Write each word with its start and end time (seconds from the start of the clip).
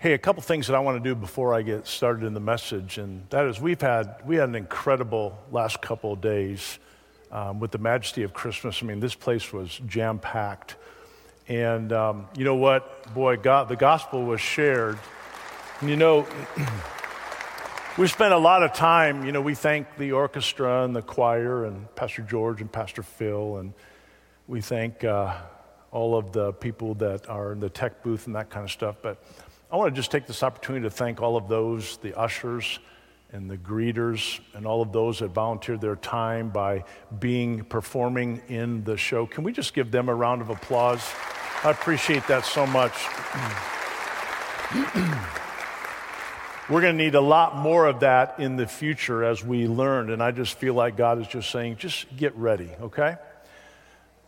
Hey, 0.00 0.14
a 0.14 0.18
couple 0.18 0.40
things 0.40 0.66
that 0.68 0.74
I 0.74 0.78
want 0.78 0.96
to 0.96 1.06
do 1.06 1.14
before 1.14 1.52
I 1.52 1.60
get 1.60 1.86
started 1.86 2.24
in 2.24 2.32
the 2.32 2.40
message, 2.40 2.96
and 2.96 3.28
that 3.28 3.44
is 3.44 3.60
we've 3.60 3.82
had 3.82 4.14
we 4.24 4.36
had 4.36 4.48
an 4.48 4.54
incredible 4.54 5.38
last 5.52 5.82
couple 5.82 6.14
of 6.14 6.22
days 6.22 6.78
um, 7.30 7.60
with 7.60 7.70
the 7.70 7.76
majesty 7.76 8.22
of 8.22 8.32
Christmas. 8.32 8.82
I 8.82 8.86
mean, 8.86 8.98
this 8.98 9.14
place 9.14 9.52
was 9.52 9.78
jam 9.86 10.18
packed, 10.18 10.76
and 11.48 11.92
um, 11.92 12.26
you 12.34 12.44
know 12.44 12.54
what, 12.54 13.12
boy, 13.12 13.36
God, 13.36 13.68
the 13.68 13.76
gospel 13.76 14.24
was 14.24 14.40
shared. 14.40 14.98
And 15.82 15.90
you 15.90 15.96
know, 15.96 16.26
we 17.98 18.06
spent 18.06 18.32
a 18.32 18.38
lot 18.38 18.62
of 18.62 18.72
time. 18.72 19.26
You 19.26 19.32
know, 19.32 19.42
we 19.42 19.54
thank 19.54 19.98
the 19.98 20.12
orchestra 20.12 20.82
and 20.82 20.96
the 20.96 21.02
choir 21.02 21.66
and 21.66 21.94
Pastor 21.94 22.22
George 22.22 22.62
and 22.62 22.72
Pastor 22.72 23.02
Phil, 23.02 23.58
and 23.58 23.74
we 24.48 24.62
thank 24.62 25.04
uh, 25.04 25.36
all 25.90 26.16
of 26.16 26.32
the 26.32 26.54
people 26.54 26.94
that 26.94 27.28
are 27.28 27.52
in 27.52 27.60
the 27.60 27.68
tech 27.68 28.02
booth 28.02 28.26
and 28.26 28.34
that 28.34 28.48
kind 28.48 28.64
of 28.64 28.70
stuff, 28.70 28.96
but. 29.02 29.22
I 29.72 29.76
want 29.76 29.94
to 29.94 29.96
just 29.96 30.10
take 30.10 30.26
this 30.26 30.42
opportunity 30.42 30.82
to 30.82 30.90
thank 30.90 31.22
all 31.22 31.36
of 31.36 31.46
those, 31.46 31.98
the 31.98 32.18
ushers 32.18 32.80
and 33.32 33.48
the 33.48 33.56
greeters, 33.56 34.40
and 34.52 34.66
all 34.66 34.82
of 34.82 34.90
those 34.90 35.20
that 35.20 35.28
volunteered 35.28 35.80
their 35.80 35.94
time 35.94 36.50
by 36.50 36.82
being 37.20 37.62
performing 37.62 38.42
in 38.48 38.82
the 38.82 38.96
show. 38.96 39.26
Can 39.26 39.44
we 39.44 39.52
just 39.52 39.72
give 39.72 39.92
them 39.92 40.08
a 40.08 40.14
round 40.14 40.42
of 40.42 40.50
applause? 40.50 41.08
I 41.62 41.70
appreciate 41.70 42.26
that 42.26 42.44
so 42.44 42.66
much. 42.66 42.92
We're 46.68 46.80
going 46.80 46.98
to 46.98 47.04
need 47.04 47.14
a 47.14 47.20
lot 47.20 47.56
more 47.56 47.86
of 47.86 48.00
that 48.00 48.40
in 48.40 48.56
the 48.56 48.66
future 48.66 49.22
as 49.22 49.44
we 49.44 49.68
learn, 49.68 50.10
and 50.10 50.20
I 50.20 50.32
just 50.32 50.58
feel 50.58 50.74
like 50.74 50.96
God 50.96 51.20
is 51.20 51.28
just 51.28 51.48
saying, 51.50 51.76
just 51.76 52.06
get 52.16 52.34
ready, 52.34 52.70
okay? 52.80 53.16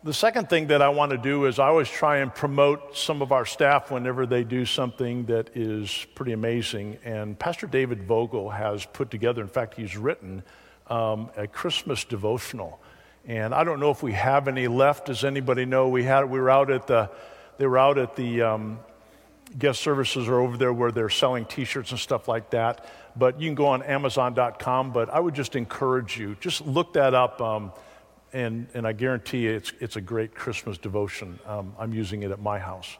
The 0.05 0.13
second 0.13 0.51
thing 0.51 0.67
that 0.67 0.83
I 0.83 0.89
want 0.89 1.13
to 1.13 1.17
do 1.17 1.47
is 1.47 1.61
I 1.61 1.69
always 1.69 1.89
try 1.89 2.17
and 2.17 2.35
promote 2.35 2.97
some 2.97 3.23
of 3.23 3.31
our 3.31 3.47
staff 3.47 3.93
whenever 3.93 4.27
they 4.27 4.43
do 4.43 4.67
something 4.67 5.27
that 5.27 5.57
is 5.57 6.09
pretty 6.17 6.33
amazing. 6.33 6.99
And 7.05 7.39
Pastor 7.39 7.69
David 7.69 8.03
Vogel 8.03 8.51
has 8.51 8.85
put 8.85 9.13
together, 9.13 9.43
in 9.43 9.47
fact, 9.47 9.75
he's 9.75 9.97
written 9.97 10.43
um, 10.89 11.31
a 11.37 11.47
Christmas 11.47 12.03
devotional. 12.03 12.81
And 13.29 13.55
I 13.55 13.63
don't 13.63 13.79
know 13.79 13.93
if 13.93 14.03
we 14.03 14.11
have 14.15 14.49
any 14.49 14.67
left. 14.67 15.07
Does 15.07 15.23
anybody 15.23 15.67
know? 15.67 15.89
We 15.89 16.03
had 16.03 16.29
we 16.29 16.41
were 16.41 16.51
out 16.51 16.73
at 16.73 16.89
the 16.89 17.09
they 17.59 17.69
were 17.69 17.79
out 17.79 17.97
at 17.97 18.17
the 18.17 18.43
um, 18.43 18.81
guest 19.57 19.83
services 19.83 20.27
are 20.27 20.41
over 20.41 20.57
there 20.57 20.73
where 20.73 20.91
they're 20.91 21.11
selling 21.11 21.45
T-shirts 21.45 21.93
and 21.93 22.01
stuff 22.01 22.27
like 22.27 22.51
that. 22.51 22.87
But 23.15 23.41
you 23.41 23.47
can 23.47 23.55
go 23.55 23.67
on 23.67 23.85
Amazon.com. 23.85 24.93
But 24.93 25.11
I 25.11 25.21
would 25.21 25.35
just 25.35 25.55
encourage 25.55 26.19
you 26.19 26.37
just 26.41 26.67
look 26.67 26.95
that 26.95 27.15
up. 27.15 27.41
Um, 27.41 27.73
and, 28.33 28.67
and 28.75 28.87
I 28.87 28.93
guarantee 28.93 29.45
you 29.45 29.53
it's, 29.53 29.73
it's 29.81 29.97
a 29.97 30.01
great 30.01 30.35
Christmas 30.35 30.79
devotion. 30.79 31.39
Um, 31.47 31.75
I'm 31.79 31.93
using 31.93 32.23
it 32.23 32.31
at 32.31 32.41
my 32.41 32.59
house. 32.59 32.97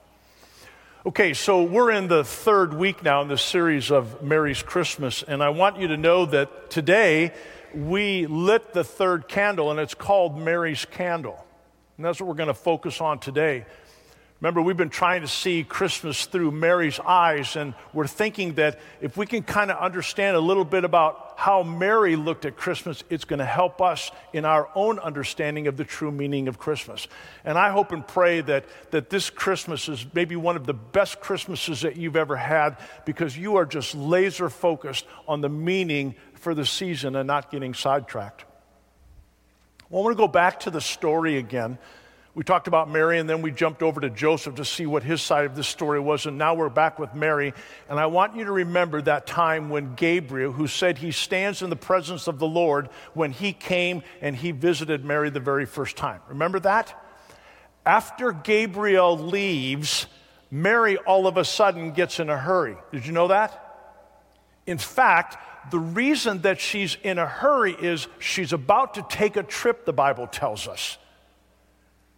Okay, 1.05 1.35
so 1.35 1.65
we're 1.65 1.91
in 1.91 2.07
the 2.07 2.23
third 2.23 2.75
week 2.75 3.03
now 3.03 3.23
in 3.23 3.29
this 3.29 3.43
series 3.43 3.91
of 3.91 4.23
Mary's 4.23 4.63
Christmas, 4.63 5.25
and 5.25 5.43
I 5.43 5.49
want 5.49 5.79
you 5.79 5.89
to 5.89 5.97
know 5.97 6.27
that 6.27 6.71
today 6.71 7.33
we 7.75 8.27
lit 8.27 8.73
the 8.73 8.85
third 8.85 9.27
candle, 9.27 9.71
and 9.71 9.81
it's 9.81 9.95
called 9.95 10.39
Mary's 10.39 10.85
Candle. 10.85 11.45
And 11.97 12.07
that's 12.07 12.21
what 12.21 12.29
we're 12.29 12.35
going 12.35 12.49
to 12.49 12.55
focus 12.55 13.01
on 13.01 13.19
today. 13.19 13.67
Remember, 14.43 14.61
we've 14.61 14.77
been 14.77 14.91
trying 14.91 15.21
to 15.21 15.29
see 15.29 15.63
Christmas 15.63 16.27
through 16.27 16.51
Mary's 16.51 16.99
eyes, 16.99 17.55
and 17.55 17.75
we're 17.93 18.09
thinking 18.09 18.55
that 18.55 18.81
if 19.01 19.17
we 19.17 19.25
can 19.25 19.45
kind 19.45 19.71
of 19.71 19.79
understand 19.79 20.37
a 20.37 20.41
little 20.41 20.65
bit 20.65 20.83
about 20.83 21.35
how 21.37 21.63
Mary 21.63 22.17
looked 22.17 22.45
at 22.45 22.57
Christmas, 22.57 23.05
it's 23.09 23.25
going 23.25 23.39
to 23.39 23.45
help 23.45 23.81
us 23.81 24.11
in 24.33 24.45
our 24.45 24.69
own 24.75 24.99
understanding 24.99 25.69
of 25.69 25.77
the 25.77 25.85
true 25.85 26.11
meaning 26.11 26.49
of 26.49 26.59
Christmas. 26.59 27.07
And 27.45 27.57
I 27.57 27.71
hope 27.71 27.93
and 27.93 28.05
pray 28.05 28.41
that, 28.41 28.65
that 28.91 29.11
this 29.11 29.31
Christmas 29.31 29.89
is 29.89 30.05
maybe 30.13 30.35
one 30.35 30.57
of 30.57 30.67
the 30.67 30.75
best 30.75 31.21
Christmases 31.21 31.83
that 31.83 31.97
you've 31.97 32.17
ever 32.17 32.35
had 32.35 32.79
because 33.05 33.39
you 33.39 33.59
are 33.59 33.65
just 33.65 33.95
laser 33.95 34.49
focused 34.49 35.07
on 35.29 35.41
the 35.41 35.49
meaning 35.49 36.17
for 36.35 36.53
the 36.53 36.67
season 36.67 37.15
and 37.15 37.29
not 37.29 37.53
getting 37.53 37.75
sidetracked. 37.75 38.45
Well, 39.89 40.03
I 40.03 40.05
want 40.07 40.17
to 40.17 40.21
go 40.21 40.27
back 40.27 40.59
to 40.61 40.71
the 40.71 40.81
story 40.81 41.39
again 41.39 41.79
we 42.35 42.43
talked 42.43 42.67
about 42.67 42.91
Mary 42.91 43.19
and 43.19 43.29
then 43.29 43.43
we 43.43 43.51
jumped 43.51 43.83
over 43.83 44.01
to 44.01 44.09
Joseph 44.09 44.55
to 44.55 44.65
see 44.65 44.87
what 44.87 45.03
his 45.03 45.21
side 45.21 45.45
of 45.45 45.55
the 45.55 45.63
story 45.63 46.01
was. 46.01 46.25
And 46.25 46.39
now 46.39 46.55
we're 46.55 46.71
back 46.71 46.99
with 46.99 47.15
Mary. 47.15 47.53
And 47.91 48.01
I 48.01 48.07
want 48.07 48.37
you 48.37 48.47
to 48.47 48.53
remember 48.53 49.03
that 49.03 49.27
time 49.27 49.69
when 49.69 49.95
Gabriel, 49.95 50.51
who 50.51 50.67
said 50.67 50.97
he 50.97 51.11
stands 51.11 51.61
in 51.61 51.69
the 51.69 51.77
presence 51.77 52.29
of 52.29 52.39
the 52.39 52.47
Lord, 52.47 52.89
when 53.13 53.33
he 53.33 53.53
came 53.53 54.03
and 54.23 54.35
he 54.35 54.51
visited 54.51 55.05
Mary 55.05 55.29
the 55.29 55.41
very 55.41 55.67
first 55.67 55.97
time. 55.97 56.21
Remember 56.29 56.59
that? 56.61 56.99
After 57.85 58.33
Gabriel 58.33 59.19
leaves, 59.19 60.07
Mary 60.51 60.97
all 60.97 61.27
of 61.27 61.37
a 61.37 61.45
sudden 61.45 61.93
gets 61.93 62.19
in 62.19 62.31
a 62.31 62.39
hurry. 62.39 62.77
Did 62.93 63.05
you 63.05 63.13
know 63.13 63.29
that? 63.29 63.59
In 64.67 64.79
fact, 64.79 65.37
the 65.71 65.79
reason 65.79 66.43
that 66.43 66.61
she's 66.61 66.97
in 67.03 67.19
a 67.19 67.27
hurry 67.27 67.77
is 67.79 68.09
she's 68.21 68.55
about 68.55 68.95
to 68.95 69.07
take 69.11 69.37
a 69.37 69.43
trip, 69.43 69.85
the 69.85 69.93
Bible 69.93 70.27
tells 70.27 70.67
us. 70.67 70.97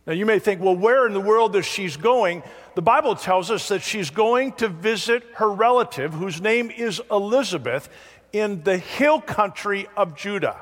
Now, 0.07 0.13
you 0.13 0.27
may 0.27 0.39
think, 0.39 0.61
well, 0.61 0.77
where 0.77 1.07
in 1.07 1.15
the 1.15 1.21
world 1.21 1.57
is 1.57 1.65
she 1.65 1.89
going? 1.97 2.43
The 2.75 2.83
Bible 2.83 3.15
tells 3.15 3.51
us 3.51 3.69
that 3.69 3.83
she's 3.83 4.11
going 4.11 4.53
to 4.55 4.69
visit 4.69 5.23
her 5.37 5.51
relative, 5.51 6.13
whose 6.13 6.41
name 6.41 6.71
is 6.71 7.01
Elizabeth, 7.11 7.89
in 8.33 8.63
the 8.65 8.77
hill 8.77 9.21
country 9.21 9.87
of 9.97 10.17
Judah. 10.17 10.57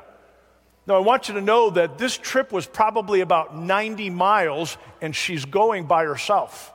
Now, 0.85 0.95
I 0.95 0.99
want 0.99 1.27
you 1.27 1.35
to 1.35 1.41
know 1.41 1.69
that 1.71 1.97
this 1.97 2.17
trip 2.17 2.51
was 2.51 2.67
probably 2.67 3.21
about 3.21 3.57
90 3.57 4.09
miles, 4.09 4.77
and 5.01 5.15
she's 5.15 5.43
going 5.45 5.85
by 5.85 6.05
herself. 6.05 6.73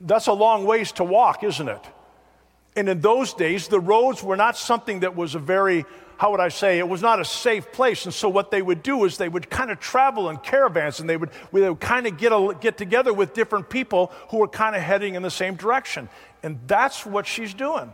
That's 0.00 0.26
a 0.26 0.32
long 0.32 0.64
ways 0.64 0.92
to 0.92 1.04
walk, 1.04 1.42
isn't 1.42 1.68
it? 1.68 1.84
And 2.76 2.88
in 2.88 3.00
those 3.00 3.34
days, 3.34 3.68
the 3.68 3.80
roads 3.80 4.22
were 4.22 4.36
not 4.36 4.56
something 4.56 5.00
that 5.00 5.16
was 5.16 5.34
a 5.34 5.38
very 5.38 5.84
how 6.20 6.32
would 6.32 6.40
I 6.40 6.50
say, 6.50 6.78
it 6.78 6.86
was 6.86 7.00
not 7.00 7.18
a 7.18 7.24
safe 7.24 7.72
place. 7.72 8.04
And 8.04 8.12
so 8.12 8.28
what 8.28 8.50
they 8.50 8.60
would 8.60 8.82
do 8.82 9.06
is 9.06 9.16
they 9.16 9.30
would 9.30 9.48
kind 9.48 9.70
of 9.70 9.80
travel 9.80 10.28
in 10.28 10.36
caravans 10.36 11.00
and 11.00 11.08
they 11.08 11.16
would, 11.16 11.30
they 11.50 11.66
would 11.66 11.80
kind 11.80 12.06
of 12.06 12.18
get, 12.18 12.30
a, 12.30 12.54
get 12.60 12.76
together 12.76 13.14
with 13.14 13.32
different 13.32 13.70
people 13.70 14.12
who 14.28 14.36
were 14.36 14.46
kind 14.46 14.76
of 14.76 14.82
heading 14.82 15.14
in 15.14 15.22
the 15.22 15.30
same 15.30 15.54
direction. 15.54 16.10
And 16.42 16.60
that's 16.66 17.06
what 17.06 17.26
she's 17.26 17.54
doing. 17.54 17.90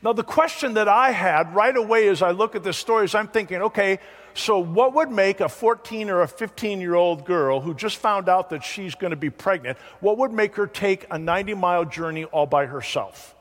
Now, 0.00 0.14
the 0.14 0.24
question 0.24 0.72
that 0.74 0.88
I 0.88 1.10
had 1.10 1.54
right 1.54 1.76
away 1.76 2.08
as 2.08 2.22
I 2.22 2.30
look 2.30 2.54
at 2.54 2.64
this 2.64 2.78
story 2.78 3.04
is 3.04 3.14
I'm 3.14 3.28
thinking, 3.28 3.60
okay, 3.60 3.98
so 4.32 4.58
what 4.58 4.94
would 4.94 5.10
make 5.10 5.40
a 5.40 5.50
14 5.50 6.08
or 6.08 6.22
a 6.22 6.28
15 6.28 6.80
year 6.80 6.94
old 6.94 7.26
girl 7.26 7.60
who 7.60 7.74
just 7.74 7.98
found 7.98 8.30
out 8.30 8.48
that 8.48 8.64
she's 8.64 8.94
going 8.94 9.10
to 9.10 9.16
be 9.16 9.28
pregnant, 9.28 9.76
what 10.00 10.16
would 10.16 10.32
make 10.32 10.56
her 10.56 10.66
take 10.66 11.04
a 11.10 11.18
90 11.18 11.52
mile 11.52 11.84
journey 11.84 12.24
all 12.24 12.46
by 12.46 12.64
herself? 12.64 13.35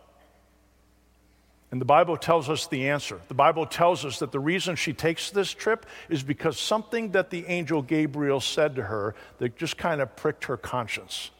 And 1.75 1.81
the 1.81 1.85
Bible 1.85 2.15
tells 2.15 2.49
us 2.49 2.67
the 2.67 2.87
answer. 2.87 3.19
The 3.27 3.33
Bible 3.33 3.65
tells 3.65 4.05
us 4.05 4.19
that 4.19 4.31
the 4.31 4.39
reason 4.39 4.77
she 4.77 4.93
takes 4.93 5.29
this 5.29 5.51
trip 5.51 5.85
is 6.07 6.23
because 6.23 6.57
something 6.57 7.11
that 7.11 7.31
the 7.31 7.45
angel 7.47 7.81
Gabriel 7.81 8.39
said 8.39 8.77
to 8.77 8.83
her 8.83 9.13
that 9.39 9.57
just 9.57 9.77
kind 9.77 9.99
of 9.99 10.15
pricked 10.15 10.45
her 10.45 10.55
conscience. 10.55 11.31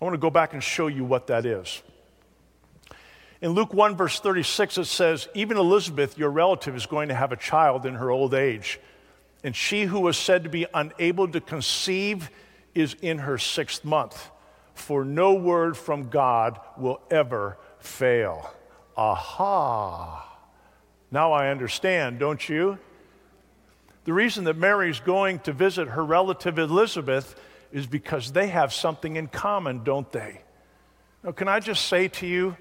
I 0.00 0.04
want 0.04 0.14
to 0.14 0.20
go 0.20 0.30
back 0.30 0.52
and 0.52 0.62
show 0.62 0.86
you 0.86 1.04
what 1.04 1.26
that 1.26 1.46
is. 1.46 1.82
In 3.42 3.50
Luke 3.54 3.74
1, 3.74 3.96
verse 3.96 4.20
36, 4.20 4.78
it 4.78 4.84
says, 4.84 5.28
Even 5.34 5.56
Elizabeth, 5.56 6.16
your 6.16 6.30
relative, 6.30 6.76
is 6.76 6.86
going 6.86 7.08
to 7.08 7.16
have 7.16 7.32
a 7.32 7.36
child 7.36 7.86
in 7.86 7.94
her 7.94 8.12
old 8.12 8.34
age. 8.34 8.78
And 9.42 9.56
she 9.56 9.82
who 9.82 9.98
was 9.98 10.16
said 10.16 10.44
to 10.44 10.48
be 10.48 10.64
unable 10.72 11.26
to 11.26 11.40
conceive 11.40 12.30
is 12.72 12.94
in 13.02 13.18
her 13.18 13.36
sixth 13.36 13.84
month. 13.84 14.30
For 14.74 15.04
no 15.04 15.34
word 15.34 15.76
from 15.76 16.08
God 16.08 16.60
will 16.76 17.00
ever 17.10 17.58
fail. 17.80 18.54
Aha! 18.98 20.28
Now 21.12 21.30
I 21.30 21.50
understand, 21.50 22.18
don't 22.18 22.48
you? 22.48 22.78
The 24.04 24.12
reason 24.12 24.42
that 24.44 24.56
Mary's 24.56 24.98
going 24.98 25.38
to 25.40 25.52
visit 25.52 25.86
her 25.86 26.04
relative 26.04 26.58
Elizabeth 26.58 27.40
is 27.70 27.86
because 27.86 28.32
they 28.32 28.48
have 28.48 28.72
something 28.72 29.14
in 29.14 29.28
common, 29.28 29.84
don't 29.84 30.10
they? 30.10 30.40
Now, 31.22 31.30
can 31.30 31.46
I 31.46 31.60
just 31.60 31.86
say 31.86 32.08
to 32.08 32.26
you, 32.26 32.56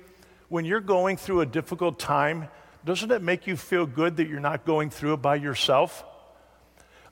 when 0.48 0.64
you're 0.64 0.80
going 0.80 1.18
through 1.18 1.42
a 1.42 1.46
difficult 1.46 1.98
time, 1.98 2.50
doesn't 2.86 3.10
it 3.10 3.24
make 3.24 3.48
you 3.48 3.58
feel 3.58 3.88
good 3.88 4.18
that 4.18 4.28
you're 4.28 4.40
not 4.40 4.64
going 4.64 4.92
through 4.92 5.14
it 5.14 5.22
by 5.24 5.38
yourself? 5.38 6.06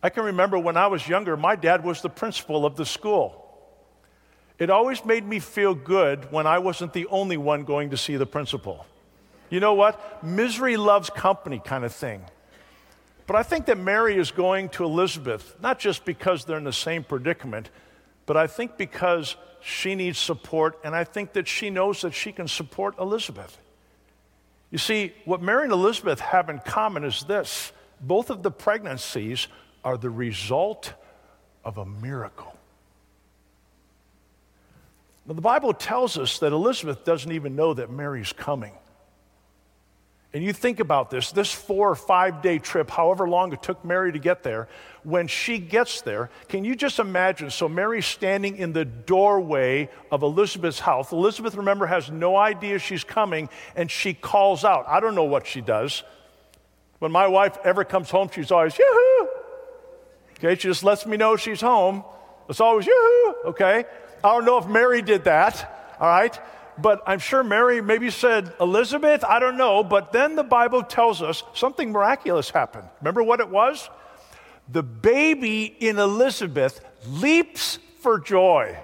I 0.04 0.10
can 0.10 0.26
remember 0.26 0.60
when 0.60 0.78
I 0.78 0.86
was 0.86 1.08
younger, 1.08 1.36
my 1.36 1.56
dad 1.56 1.84
was 1.84 2.02
the 2.02 2.10
principal 2.10 2.64
of 2.64 2.76
the 2.76 2.86
school. 2.86 3.42
It 4.60 4.70
always 4.70 5.04
made 5.04 5.26
me 5.26 5.40
feel 5.40 5.74
good 5.74 6.32
when 6.32 6.46
I 6.46 6.60
wasn't 6.60 6.94
the 6.94 7.08
only 7.08 7.38
one 7.38 7.64
going 7.64 7.90
to 7.90 7.98
see 7.98 8.18
the 8.18 8.28
principal. 8.28 8.86
You 9.50 9.60
know 9.60 9.74
what? 9.74 10.24
Misery 10.24 10.78
loves 10.78 11.10
company, 11.10 11.62
kind 11.64 11.84
of 11.84 11.94
thing. 11.94 12.24
But 13.28 13.36
I 13.36 13.44
think 13.44 13.66
that 13.66 13.78
Mary 13.78 14.18
is 14.18 14.32
going 14.32 14.70
to 14.70 14.84
Elizabeth, 14.84 15.56
not 15.62 15.80
just 15.80 16.06
because 16.06 16.46
they're 16.46 16.58
in 16.58 16.64
the 16.64 16.74
same 16.74 17.04
predicament, 17.04 17.70
but 18.26 18.38
I 18.38 18.48
think 18.48 18.78
because 18.78 19.36
she 19.62 19.96
needs 19.96 20.20
support, 20.20 20.80
and 20.84 20.96
I 20.96 21.04
think 21.04 21.34
that 21.34 21.48
she 21.48 21.70
knows 21.70 22.02
that 22.02 22.14
she 22.14 22.32
can 22.32 22.48
support 22.48 23.00
Elizabeth. 23.00 23.58
You 24.70 24.78
see, 24.78 25.14
what 25.26 25.42
Mary 25.42 25.64
and 25.64 25.72
Elizabeth 25.72 26.20
have 26.20 26.50
in 26.50 26.60
common 26.60 27.04
is 27.04 27.24
this 27.24 27.72
both 28.02 28.30
of 28.30 28.44
the 28.44 28.52
pregnancies 28.52 29.48
are 29.84 29.98
the 29.98 30.10
result 30.10 30.94
of 31.64 31.78
a 31.78 31.86
miracle. 31.86 32.56
Now, 35.26 35.34
the 35.34 35.42
Bible 35.42 35.74
tells 35.74 36.18
us 36.18 36.40
that 36.40 36.52
Elizabeth 36.52 37.04
doesn't 37.04 37.32
even 37.32 37.56
know 37.56 37.74
that 37.74 37.90
Mary's 37.90 38.34
coming. 38.34 38.74
And 40.36 40.44
you 40.44 40.52
think 40.52 40.82
about 40.82 41.10
this 41.10 41.32
this 41.32 41.54
four 41.54 41.90
or 41.90 41.96
five 41.96 42.42
day 42.42 42.60
trip, 42.60 42.90
however 42.90 43.26
long 43.26 43.54
it 43.54 43.64
took 43.64 43.86
Mary 43.86 44.12
to 44.12 44.20
get 44.20 44.44
there, 44.44 44.68
when 45.04 45.28
she 45.28 45.60
gets 45.60 46.02
there, 46.02 46.30
can 46.50 46.66
you 46.66 46.76
just 46.76 47.00
imagine? 47.00 47.50
So, 47.50 47.70
Mary's 47.70 48.06
standing 48.06 48.58
in 48.58 48.74
the 48.74 48.84
doorway 48.84 49.90
of 50.12 50.24
Elizabeth's 50.24 50.80
house. 50.80 51.14
Elizabeth, 51.14 51.56
remember, 51.56 51.86
has 51.86 52.12
no 52.12 52.36
idea 52.36 52.80
she's 52.80 53.06
coming, 53.06 53.48
and 53.78 53.90
she 53.90 54.14
calls 54.14 54.66
out. 54.66 54.86
I 54.90 55.00
don't 55.00 55.16
know 55.16 55.24
what 55.24 55.48
she 55.48 55.62
does. 55.62 56.04
When 57.00 57.14
my 57.14 57.28
wife 57.28 57.58
ever 57.64 57.86
comes 57.86 58.10
home, 58.10 58.30
she's 58.30 58.52
always, 58.52 58.78
yoo-hoo. 58.78 59.30
Okay, 60.38 60.56
she 60.56 60.68
just 60.68 60.84
lets 60.84 61.06
me 61.06 61.16
know 61.16 61.38
she's 61.38 61.62
home. 61.62 62.04
It's 62.50 62.60
always, 62.60 62.86
yoo-hoo, 62.86 63.52
okay? 63.52 63.86
I 64.22 64.34
don't 64.34 64.44
know 64.44 64.58
if 64.58 64.68
Mary 64.68 65.02
did 65.02 65.24
that, 65.24 65.96
all 65.98 66.10
right? 66.10 66.38
But 66.78 67.02
I'm 67.08 67.20
sure 67.20 67.44
Mary 67.44 67.82
maybe 67.82 68.10
said 68.10 68.54
Elizabeth, 68.60 69.24
I 69.24 69.40
don't 69.40 69.58
know. 69.58 69.84
But 69.84 70.12
then 70.12 70.36
the 70.36 70.44
Bible 70.44 70.84
tells 70.84 71.22
us 71.22 71.44
something 71.54 71.92
miraculous 71.92 72.50
happened. 72.50 72.88
Remember 73.02 73.24
what 73.24 73.40
it 73.40 73.50
was? 73.50 73.90
The 74.70 74.84
baby 74.84 75.66
in 75.66 76.00
Elizabeth 76.00 76.82
leaps 77.08 77.80
for 78.00 78.20
joy. 78.20 78.78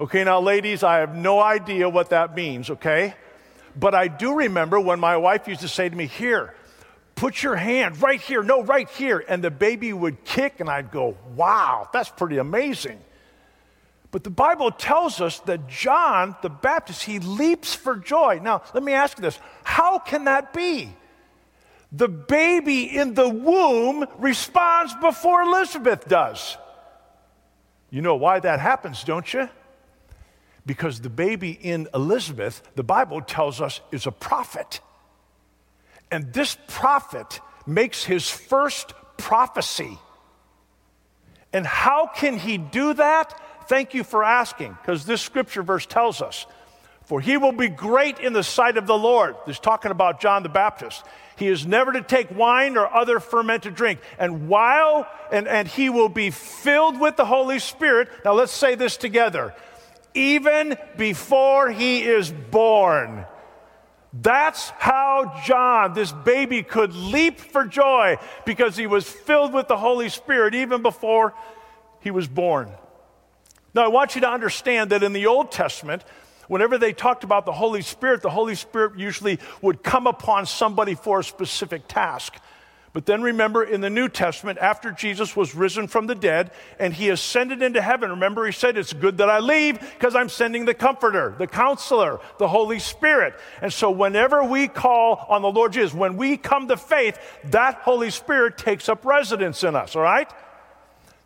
Okay, 0.00 0.24
now, 0.24 0.40
ladies, 0.40 0.82
I 0.82 0.96
have 0.98 1.14
no 1.14 1.40
idea 1.40 1.88
what 1.88 2.10
that 2.10 2.34
means, 2.34 2.70
okay? 2.70 3.14
But 3.76 3.94
I 3.94 4.08
do 4.08 4.34
remember 4.34 4.80
when 4.80 4.98
my 4.98 5.16
wife 5.16 5.46
used 5.46 5.60
to 5.60 5.68
say 5.68 5.88
to 5.88 5.94
me, 5.94 6.06
Here, 6.06 6.54
put 7.14 7.42
your 7.42 7.54
hand 7.56 8.02
right 8.02 8.20
here, 8.20 8.42
no, 8.42 8.62
right 8.62 8.88
here. 8.90 9.24
And 9.28 9.44
the 9.44 9.50
baby 9.50 9.92
would 9.92 10.24
kick, 10.24 10.60
and 10.60 10.68
I'd 10.68 10.90
go, 10.90 11.16
Wow, 11.36 11.88
that's 11.92 12.08
pretty 12.08 12.38
amazing. 12.38 12.98
But 14.12 14.24
the 14.24 14.30
Bible 14.30 14.70
tells 14.70 15.20
us 15.20 15.40
that 15.40 15.68
John 15.68 16.36
the 16.42 16.50
Baptist, 16.50 17.02
he 17.02 17.18
leaps 17.18 17.74
for 17.74 17.96
joy. 17.96 18.40
Now, 18.42 18.62
let 18.74 18.84
me 18.84 18.92
ask 18.92 19.18
you 19.18 19.22
this 19.22 19.40
how 19.64 19.98
can 19.98 20.26
that 20.26 20.52
be? 20.52 20.94
The 21.90 22.08
baby 22.08 22.84
in 22.84 23.14
the 23.14 23.28
womb 23.28 24.06
responds 24.18 24.94
before 25.00 25.42
Elizabeth 25.42 26.06
does. 26.08 26.56
You 27.90 28.00
know 28.00 28.16
why 28.16 28.38
that 28.40 28.60
happens, 28.60 29.02
don't 29.02 29.32
you? 29.32 29.48
Because 30.64 31.00
the 31.00 31.10
baby 31.10 31.50
in 31.50 31.88
Elizabeth, 31.92 32.62
the 32.76 32.84
Bible 32.84 33.20
tells 33.20 33.60
us, 33.60 33.80
is 33.90 34.06
a 34.06 34.12
prophet. 34.12 34.80
And 36.10 36.32
this 36.32 36.56
prophet 36.68 37.40
makes 37.66 38.04
his 38.04 38.28
first 38.28 38.92
prophecy. 39.16 39.98
And 41.52 41.66
how 41.66 42.06
can 42.06 42.38
he 42.38 42.58
do 42.58 42.94
that? 42.94 43.38
Thank 43.68 43.94
you 43.94 44.04
for 44.04 44.24
asking, 44.24 44.76
because 44.80 45.04
this 45.04 45.22
scripture 45.22 45.62
verse 45.62 45.86
tells 45.86 46.20
us, 46.20 46.46
For 47.04 47.20
he 47.20 47.36
will 47.36 47.52
be 47.52 47.68
great 47.68 48.18
in 48.18 48.32
the 48.32 48.42
sight 48.42 48.76
of 48.76 48.86
the 48.86 48.96
Lord. 48.96 49.36
This 49.46 49.58
talking 49.58 49.90
about 49.90 50.20
John 50.20 50.42
the 50.42 50.48
Baptist. 50.48 51.04
He 51.36 51.48
is 51.48 51.66
never 51.66 51.92
to 51.92 52.02
take 52.02 52.30
wine 52.30 52.76
or 52.76 52.92
other 52.92 53.18
fermented 53.18 53.74
drink. 53.74 54.00
And 54.18 54.48
while, 54.48 55.08
and, 55.30 55.48
and 55.48 55.66
he 55.66 55.90
will 55.90 56.08
be 56.08 56.30
filled 56.30 57.00
with 57.00 57.16
the 57.16 57.24
Holy 57.24 57.58
Spirit. 57.58 58.08
Now 58.24 58.34
let's 58.34 58.52
say 58.52 58.74
this 58.74 58.96
together. 58.96 59.54
Even 60.14 60.76
before 60.96 61.70
he 61.70 62.02
is 62.02 62.30
born. 62.30 63.26
That's 64.12 64.68
how 64.70 65.40
John, 65.46 65.94
this 65.94 66.12
baby, 66.12 66.62
could 66.62 66.94
leap 66.94 67.40
for 67.40 67.64
joy 67.64 68.18
because 68.44 68.76
he 68.76 68.86
was 68.86 69.08
filled 69.08 69.54
with 69.54 69.68
the 69.68 69.76
Holy 69.78 70.10
Spirit 70.10 70.54
even 70.54 70.82
before 70.82 71.32
he 72.00 72.10
was 72.10 72.28
born. 72.28 72.70
Now, 73.74 73.84
I 73.84 73.88
want 73.88 74.14
you 74.14 74.20
to 74.22 74.28
understand 74.28 74.90
that 74.90 75.02
in 75.02 75.12
the 75.12 75.26
Old 75.26 75.50
Testament, 75.50 76.04
whenever 76.46 76.76
they 76.76 76.92
talked 76.92 77.24
about 77.24 77.46
the 77.46 77.52
Holy 77.52 77.82
Spirit, 77.82 78.22
the 78.22 78.30
Holy 78.30 78.54
Spirit 78.54 78.98
usually 78.98 79.38
would 79.62 79.82
come 79.82 80.06
upon 80.06 80.46
somebody 80.46 80.94
for 80.94 81.20
a 81.20 81.24
specific 81.24 81.88
task. 81.88 82.36
But 82.92 83.06
then 83.06 83.22
remember 83.22 83.64
in 83.64 83.80
the 83.80 83.88
New 83.88 84.10
Testament, 84.10 84.58
after 84.58 84.90
Jesus 84.90 85.34
was 85.34 85.54
risen 85.54 85.88
from 85.88 86.06
the 86.06 86.14
dead 86.14 86.50
and 86.78 86.92
he 86.92 87.08
ascended 87.08 87.62
into 87.62 87.80
heaven, 87.80 88.10
remember 88.10 88.44
he 88.44 88.52
said, 88.52 88.76
It's 88.76 88.92
good 88.92 89.16
that 89.16 89.30
I 89.30 89.38
leave 89.38 89.80
because 89.80 90.14
I'm 90.14 90.28
sending 90.28 90.66
the 90.66 90.74
Comforter, 90.74 91.34
the 91.38 91.46
Counselor, 91.46 92.20
the 92.38 92.48
Holy 92.48 92.78
Spirit. 92.78 93.32
And 93.62 93.72
so 93.72 93.90
whenever 93.90 94.44
we 94.44 94.68
call 94.68 95.24
on 95.30 95.40
the 95.40 95.50
Lord 95.50 95.72
Jesus, 95.72 95.94
when 95.94 96.18
we 96.18 96.36
come 96.36 96.68
to 96.68 96.76
faith, 96.76 97.18
that 97.44 97.76
Holy 97.76 98.10
Spirit 98.10 98.58
takes 98.58 98.90
up 98.90 99.06
residence 99.06 99.64
in 99.64 99.74
us, 99.74 99.96
all 99.96 100.02
right? 100.02 100.30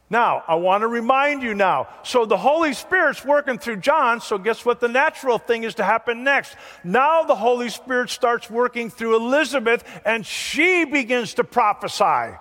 Now, 0.09 0.45
I 0.47 0.55
want 0.55 0.83
to 0.83 0.87
remind 0.87 1.43
you 1.43 1.55
now. 1.55 1.89
So 2.05 2.27
the 2.27 2.37
Holy 2.37 2.75
Spirit's 2.75 3.25
working 3.25 3.59
through 3.59 3.79
John, 3.79 4.21
so 4.21 4.39
guess 4.39 4.65
what 4.65 4.79
the 4.79 4.89
natural 4.89 5.39
thing 5.39 5.65
is 5.65 5.75
to 5.77 5.85
happen 5.85 6.23
next? 6.23 6.55
Now 6.85 7.25
the 7.25 7.35
Holy 7.35 7.71
Spirit 7.71 8.11
starts 8.11 8.49
working 8.49 8.89
through 8.89 9.17
Elizabeth 9.17 9.83
and 10.05 10.25
she 10.25 10.85
begins 10.85 11.35
to 11.35 11.45
prophesy. 11.45 12.37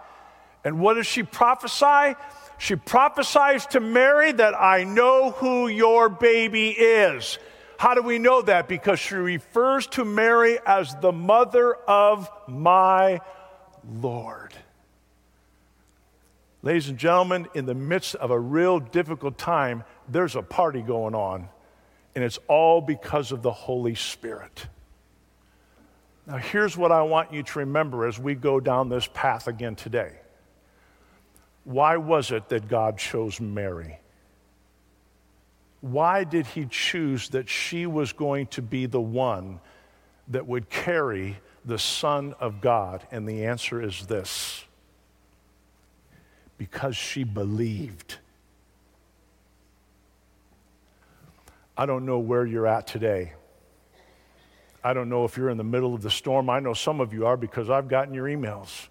And 0.63 0.79
what 0.79 0.93
does 0.95 1.07
she 1.07 1.23
prophesy? 1.23 2.15
She 2.59 2.75
prophesies 2.75 3.65
to 3.67 3.79
Mary 3.79 4.31
that 4.31 4.53
I 4.53 4.83
know 4.83 5.31
who 5.31 5.67
your 5.67 6.07
baby 6.07 6.69
is. 6.69 7.39
How 7.77 7.95
do 7.95 8.03
we 8.03 8.19
know 8.19 8.43
that? 8.43 8.67
Because 8.67 8.99
she 8.99 9.15
refers 9.15 9.87
to 9.87 10.05
Mary 10.05 10.59
as 10.65 10.95
the 11.01 11.11
mother 11.11 11.73
of 11.73 12.29
my 12.47 13.21
Lord. 13.83 14.53
Ladies 16.65 16.89
and 16.89 16.97
gentlemen, 16.97 17.47
in 17.53 17.67
the 17.67 17.75
midst 17.75 18.15
of 18.15 18.31
a 18.31 18.39
real 18.39 18.79
difficult 18.79 19.37
time, 19.37 19.83
there's 20.09 20.35
a 20.35 20.41
party 20.41 20.81
going 20.81 21.13
on, 21.13 21.47
and 22.15 22.23
it's 22.23 22.39
all 22.47 22.81
because 22.81 23.31
of 23.31 23.43
the 23.43 23.51
Holy 23.51 23.93
Spirit. 23.93 24.65
Now, 26.25 26.37
here's 26.37 26.75
what 26.75 26.91
I 26.91 27.03
want 27.03 27.31
you 27.31 27.43
to 27.43 27.59
remember 27.59 28.07
as 28.07 28.17
we 28.17 28.33
go 28.33 28.59
down 28.59 28.89
this 28.89 29.07
path 29.13 29.47
again 29.47 29.75
today. 29.75 30.13
Why 31.65 31.97
was 31.97 32.31
it 32.31 32.49
that 32.49 32.67
God 32.67 32.97
chose 32.97 33.39
Mary? 33.39 33.99
Why 35.81 36.23
did 36.23 36.47
he 36.47 36.65
choose 36.65 37.29
that 37.29 37.47
she 37.47 37.85
was 37.85 38.11
going 38.11 38.47
to 38.47 38.63
be 38.63 38.87
the 38.87 38.99
one 38.99 39.59
that 40.29 40.47
would 40.47 40.71
carry 40.71 41.37
the 41.63 41.77
Son 41.77 42.33
of 42.39 42.59
God? 42.59 43.05
And 43.11 43.29
the 43.29 43.45
answer 43.45 43.83
is 43.83 44.07
this 44.07 44.65
because 46.57 46.95
she 46.95 47.23
believed. 47.23 48.17
I 51.77 51.85
don't 51.85 52.05
know 52.05 52.19
where 52.19 52.45
you're 52.45 52.67
at 52.67 52.87
today. 52.87 53.33
I 54.83 54.93
don't 54.93 55.09
know 55.09 55.25
if 55.25 55.35
you're 55.35 55.49
in 55.49 55.57
the 55.57 55.63
middle 55.63 55.93
of 55.93 56.01
the 56.01 56.11
storm. 56.11 56.49
I 56.49 56.59
know 56.59 56.73
some 56.73 57.01
of 57.01 57.11
you 57.13 57.25
are 57.25 57.37
because 57.37 57.69
I've 57.69 57.87
gotten 57.87 58.13
your 58.13 58.25
emails. 58.25 58.87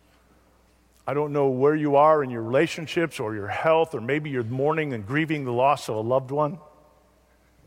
I 1.07 1.15
don't 1.15 1.33
know 1.33 1.49
where 1.49 1.75
you 1.75 1.97
are 1.97 2.25
in 2.25 2.31
your 2.31 2.43
relationships 2.43 3.21
or 3.21 3.35
your 3.35 3.49
health, 3.49 3.95
or 3.95 4.00
maybe 4.00 4.31
you're 4.31 4.43
mourning 4.43 4.93
and 4.93 5.07
grieving 5.07 5.45
the 5.45 5.53
loss 5.53 5.88
of 5.88 5.97
a 5.97 6.00
loved 6.00 6.31
one. 6.31 6.59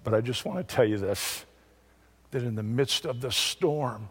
But 0.04 0.14
I 0.14 0.22
just 0.22 0.46
want 0.46 0.68
to 0.68 0.76
tell 0.76 0.86
you 0.86 0.98
this 0.98 1.46
that 2.32 2.44
in 2.44 2.56
the 2.56 2.64
midst 2.64 3.06
of 3.06 3.22
the 3.22 3.32
storm, 3.32 4.10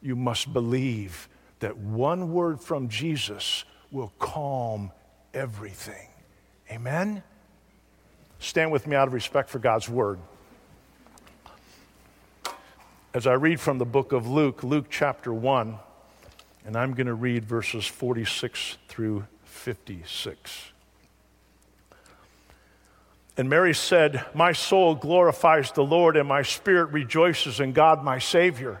you 0.00 0.16
must 0.16 0.52
believe 0.52 1.28
that 1.58 1.76
one 1.76 2.32
word 2.32 2.60
from 2.60 2.88
Jesus 2.88 3.64
will 3.90 4.12
calm 4.18 4.90
everything. 5.36 6.08
Amen? 6.70 7.22
Stand 8.38 8.72
with 8.72 8.86
me 8.86 8.96
out 8.96 9.06
of 9.06 9.12
respect 9.12 9.50
for 9.50 9.58
God's 9.58 9.88
word. 9.88 10.18
As 13.12 13.26
I 13.26 13.34
read 13.34 13.60
from 13.60 13.78
the 13.78 13.84
book 13.84 14.12
of 14.12 14.26
Luke, 14.26 14.64
Luke 14.64 14.86
chapter 14.90 15.32
1, 15.32 15.78
and 16.64 16.76
I'm 16.76 16.94
going 16.94 17.06
to 17.06 17.14
read 17.14 17.44
verses 17.44 17.86
46 17.86 18.78
through 18.88 19.26
56. 19.44 20.72
And 23.36 23.50
Mary 23.50 23.74
said, 23.74 24.24
My 24.34 24.52
soul 24.52 24.94
glorifies 24.94 25.70
the 25.70 25.84
Lord, 25.84 26.16
and 26.16 26.26
my 26.26 26.42
spirit 26.42 26.86
rejoices 26.92 27.60
in 27.60 27.72
God 27.72 28.02
my 28.02 28.18
Savior 28.18 28.80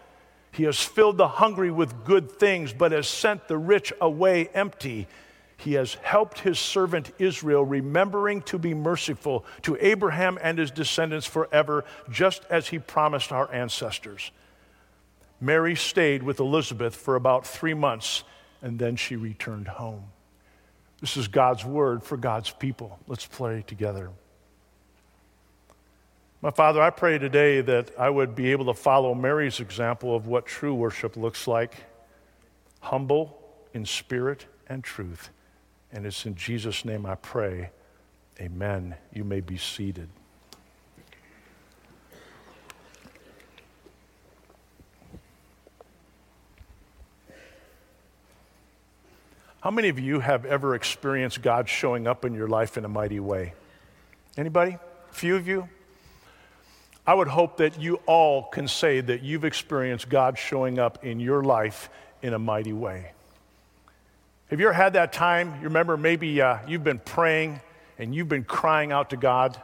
He 0.51 0.63
has 0.63 0.79
filled 0.79 1.17
the 1.17 1.27
hungry 1.27 1.71
with 1.71 2.03
good 2.03 2.31
things, 2.31 2.73
but 2.73 2.91
has 2.91 3.07
sent 3.07 3.47
the 3.47 3.57
rich 3.57 3.93
away 4.01 4.49
empty. 4.53 5.07
He 5.57 5.73
has 5.73 5.93
helped 5.95 6.39
his 6.39 6.59
servant 6.59 7.11
Israel, 7.19 7.63
remembering 7.63 8.41
to 8.43 8.57
be 8.57 8.73
merciful 8.73 9.45
to 9.61 9.77
Abraham 9.79 10.37
and 10.41 10.57
his 10.57 10.71
descendants 10.71 11.27
forever, 11.27 11.85
just 12.09 12.43
as 12.49 12.67
he 12.67 12.79
promised 12.79 13.31
our 13.31 13.51
ancestors. 13.53 14.31
Mary 15.39 15.75
stayed 15.75 16.21
with 16.23 16.39
Elizabeth 16.39 16.95
for 16.95 17.15
about 17.15 17.47
three 17.47 17.73
months, 17.73 18.23
and 18.61 18.77
then 18.77 18.95
she 18.95 19.15
returned 19.15 19.67
home. 19.67 20.03
This 20.99 21.17
is 21.17 21.27
God's 21.27 21.65
word 21.65 22.03
for 22.03 22.17
God's 22.17 22.51
people. 22.51 22.99
Let's 23.07 23.25
pray 23.25 23.63
together. 23.65 24.11
My 26.43 26.49
Father, 26.49 26.81
I 26.81 26.89
pray 26.89 27.19
today 27.19 27.61
that 27.61 27.91
I 27.99 28.09
would 28.09 28.33
be 28.33 28.51
able 28.51 28.65
to 28.65 28.73
follow 28.73 29.13
Mary's 29.13 29.59
example 29.59 30.15
of 30.15 30.25
what 30.25 30.47
true 30.47 30.73
worship 30.73 31.15
looks 31.15 31.47
like 31.47 31.75
humble 32.79 33.39
in 33.75 33.85
spirit 33.85 34.47
and 34.67 34.83
truth. 34.83 35.29
And 35.91 36.03
it's 36.03 36.25
in 36.25 36.33
Jesus' 36.33 36.83
name 36.83 37.05
I 37.05 37.13
pray. 37.13 37.69
Amen. 38.39 38.95
You 39.13 39.23
may 39.23 39.39
be 39.39 39.55
seated. 39.55 40.09
How 49.59 49.69
many 49.69 49.89
of 49.89 49.99
you 49.99 50.21
have 50.21 50.43
ever 50.45 50.73
experienced 50.73 51.43
God 51.43 51.69
showing 51.69 52.07
up 52.07 52.25
in 52.25 52.33
your 52.33 52.47
life 52.47 52.79
in 52.79 52.85
a 52.85 52.89
mighty 52.89 53.19
way? 53.19 53.53
Anybody? 54.35 54.71
A 54.71 55.13
few 55.13 55.35
of 55.35 55.47
you? 55.47 55.69
I 57.05 57.15
would 57.15 57.27
hope 57.27 57.57
that 57.57 57.79
you 57.79 57.99
all 58.05 58.43
can 58.43 58.67
say 58.67 59.01
that 59.01 59.23
you've 59.23 59.43
experienced 59.43 60.07
God 60.07 60.37
showing 60.37 60.77
up 60.77 61.03
in 61.03 61.19
your 61.19 61.43
life 61.43 61.89
in 62.21 62.33
a 62.33 62.39
mighty 62.39 62.73
way. 62.73 63.11
Have 64.49 64.59
you 64.59 64.67
ever 64.67 64.73
had 64.73 64.93
that 64.93 65.11
time? 65.11 65.55
You 65.55 65.63
remember 65.63 65.97
maybe 65.97 66.41
uh, 66.41 66.59
you've 66.67 66.83
been 66.83 66.99
praying 66.99 67.59
and 67.97 68.13
you've 68.13 68.29
been 68.29 68.43
crying 68.43 68.91
out 68.91 69.11
to 69.11 69.17
God. 69.17 69.59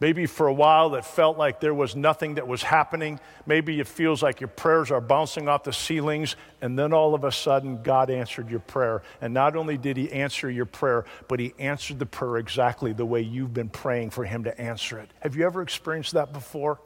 Maybe 0.00 0.26
for 0.26 0.46
a 0.46 0.52
while 0.52 0.94
it 0.94 1.04
felt 1.04 1.38
like 1.38 1.58
there 1.58 1.74
was 1.74 1.96
nothing 1.96 2.36
that 2.36 2.46
was 2.46 2.62
happening. 2.62 3.18
Maybe 3.46 3.80
it 3.80 3.88
feels 3.88 4.22
like 4.22 4.40
your 4.40 4.48
prayers 4.48 4.92
are 4.92 5.00
bouncing 5.00 5.48
off 5.48 5.64
the 5.64 5.72
ceilings, 5.72 6.36
and 6.60 6.78
then 6.78 6.92
all 6.92 7.14
of 7.14 7.24
a 7.24 7.32
sudden 7.32 7.82
God 7.82 8.08
answered 8.08 8.48
your 8.48 8.60
prayer. 8.60 9.02
And 9.20 9.34
not 9.34 9.56
only 9.56 9.76
did 9.76 9.96
He 9.96 10.12
answer 10.12 10.48
your 10.48 10.66
prayer, 10.66 11.04
but 11.26 11.40
He 11.40 11.52
answered 11.58 11.98
the 11.98 12.06
prayer 12.06 12.36
exactly 12.36 12.92
the 12.92 13.06
way 13.06 13.22
you've 13.22 13.52
been 13.52 13.68
praying 13.70 14.10
for 14.10 14.24
Him 14.24 14.44
to 14.44 14.60
answer 14.60 14.98
it. 15.00 15.10
Have 15.20 15.34
you 15.34 15.44
ever 15.44 15.62
experienced 15.62 16.12
that 16.12 16.32
before? 16.32 16.78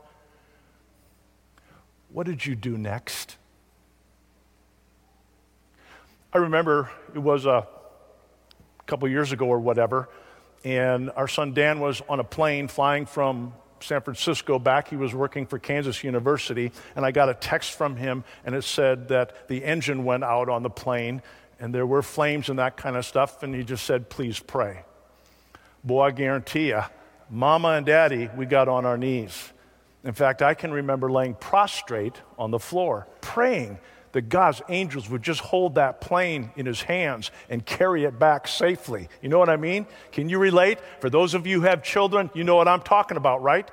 What 2.11 2.27
did 2.27 2.45
you 2.47 2.55
do 2.55 2.79
next? 2.79 3.37
I 6.33 6.39
remember 6.39 6.91
it 7.15 7.19
was 7.19 7.45
a 7.45 7.67
couple 8.87 9.07
years 9.09 9.33
ago 9.33 9.47
or 9.47 9.59
whatever, 9.59 10.09
and 10.65 11.11
our 11.17 11.29
son 11.29 11.55
Dan 11.55 11.81
was 11.81 12.03
on 12.09 12.21
a 12.21 12.25
plane 12.25 12.69
flying 12.69 13.07
from 13.07 13.53
San 13.81 14.01
Francisco 14.01 14.59
back. 14.59 14.89
He 14.89 14.97
was 14.97 15.15
working 15.15 15.47
for 15.47 15.59
Kansas 15.59 16.05
University, 16.05 16.73
and 16.95 17.05
I 17.05 17.11
got 17.11 17.29
a 17.29 17.35
text 17.35 17.73
from 17.73 17.97
him, 17.97 18.25
and 18.45 18.55
it 18.55 18.65
said 18.65 19.09
that 19.09 19.49
the 19.49 19.65
engine 19.65 20.05
went 20.05 20.25
out 20.25 20.49
on 20.49 20.63
the 20.63 20.71
plane, 20.71 21.23
and 21.59 21.75
there 21.75 21.87
were 21.87 22.03
flames 22.03 22.49
and 22.49 22.59
that 22.59 22.77
kind 22.77 22.97
of 22.97 23.05
stuff, 23.05 23.43
and 23.43 23.55
he 23.55 23.65
just 23.65 23.85
said, 23.85 24.09
Please 24.09 24.39
pray. 24.39 24.85
Boy, 25.85 26.03
I 26.03 26.11
guarantee 26.13 26.69
you, 26.69 26.83
Mama 27.29 27.71
and 27.71 27.87
Daddy, 27.87 28.29
we 28.37 28.47
got 28.47 28.69
on 28.69 28.87
our 28.87 28.97
knees. 28.97 29.53
In 30.05 30.13
fact, 30.13 30.43
I 30.43 30.55
can 30.55 30.73
remember 30.73 31.11
laying 31.11 31.35
prostrate 31.35 32.21
on 32.39 32.51
the 32.51 32.59
floor, 32.59 33.07
praying 33.21 33.79
that 34.13 34.29
God's 34.29 34.63
angels 34.69 35.09
would 35.09 35.23
just 35.23 35.41
hold 35.41 35.77
that 35.77 36.01
plane 36.01 36.51
in 36.57 36.67
his 36.67 36.83
hands 36.83 37.31
and 37.49 37.65
carry 37.65 38.05
it 38.05 38.19
back 38.19 38.47
safely. 38.47 39.09
You 39.23 39.29
know 39.29 39.39
what 39.39 39.49
I 39.49 39.57
mean? 39.57 39.87
Can 40.13 40.29
you 40.29 40.39
relate? 40.39 40.79
For 41.01 41.11
those 41.11 41.35
of 41.35 41.47
you 41.47 41.61
who 41.61 41.67
have 41.67 41.83
children, 41.83 42.31
you 42.35 42.45
know 42.45 42.57
what 42.57 42.69
I'm 42.69 42.83
talking 42.83 43.17
about, 43.17 43.43
right? 43.43 43.69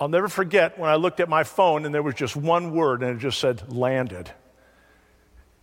I'll 0.00 0.08
never 0.08 0.28
forget 0.28 0.78
when 0.78 0.88
I 0.88 0.94
looked 0.94 1.20
at 1.20 1.28
my 1.28 1.44
phone 1.44 1.84
and 1.84 1.94
there 1.94 2.02
was 2.02 2.14
just 2.14 2.34
one 2.34 2.72
word 2.72 3.02
and 3.02 3.16
it 3.16 3.20
just 3.20 3.38
said 3.38 3.70
landed. 3.70 4.30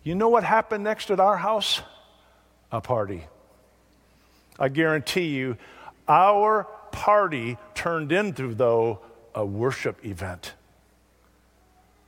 You 0.03 0.13
know 0.13 0.29
what 0.29 0.43
happened 0.43 0.83
next 0.83 1.09
at 1.09 1.19
our 1.19 1.37
house? 1.37 1.81
A 2.71 2.81
party. 2.81 3.25
I 4.59 4.69
guarantee 4.69 5.27
you, 5.35 5.57
our 6.07 6.65
party 6.91 7.57
turned 7.75 8.11
into, 8.11 8.53
though, 8.53 8.99
a 9.33 9.45
worship 9.45 10.05
event. 10.05 10.53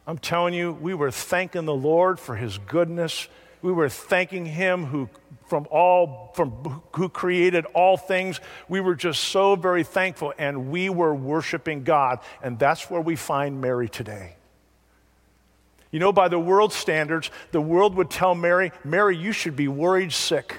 I'm 0.10 0.18
telling 0.18 0.56
you, 0.56 0.72
we 0.72 0.96
were 0.96 1.12
thanking 1.12 1.66
the 1.66 1.76
Lord 1.76 2.20
for 2.20 2.36
his 2.36 2.58
goodness. 2.58 3.28
We 3.62 3.72
were 3.72 3.90
thanking 3.90 4.44
him 4.44 4.86
who 4.86 5.08
from 5.48 5.68
all 5.70 6.32
from 6.34 6.82
who 6.96 7.10
created 7.10 7.66
all 7.76 7.96
things. 7.96 8.40
We 8.68 8.80
were 8.80 8.96
just 8.96 9.26
so 9.26 9.56
very 9.56 9.84
thankful 9.84 10.34
and 10.40 10.72
we 10.72 10.90
were 10.90 11.14
worshiping 11.14 11.84
God 11.84 12.22
and 12.42 12.58
that's 12.58 12.90
where 12.90 13.02
we 13.02 13.16
find 13.16 13.62
Mary 13.62 13.88
today. 13.88 14.36
You 15.92 16.00
know 16.00 16.12
by 16.12 16.28
the 16.28 16.40
world 16.40 16.74
standards, 16.74 17.30
the 17.52 17.62
world 17.62 17.94
would 17.94 18.10
tell 18.10 18.34
Mary, 18.34 18.72
"Mary, 18.84 19.16
you 19.16 19.32
should 19.32 19.56
be 19.56 19.68
worried 19.68 20.12
sick." 20.12 20.58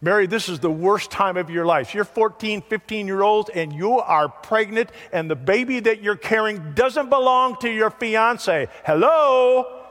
Mary, 0.00 0.26
this 0.26 0.48
is 0.48 0.60
the 0.60 0.70
worst 0.70 1.10
time 1.10 1.36
of 1.36 1.48
your 1.48 1.64
life. 1.64 1.94
You're 1.94 2.04
14, 2.04 2.62
15 2.62 3.06
year 3.06 3.22
old, 3.22 3.50
and 3.54 3.72
you 3.72 3.98
are 3.98 4.28
pregnant, 4.28 4.90
and 5.12 5.30
the 5.30 5.36
baby 5.36 5.80
that 5.80 6.02
you're 6.02 6.16
carrying 6.16 6.74
doesn't 6.74 7.08
belong 7.08 7.56
to 7.60 7.70
your 7.70 7.90
fiance. 7.90 8.68
Hello? 8.84 9.82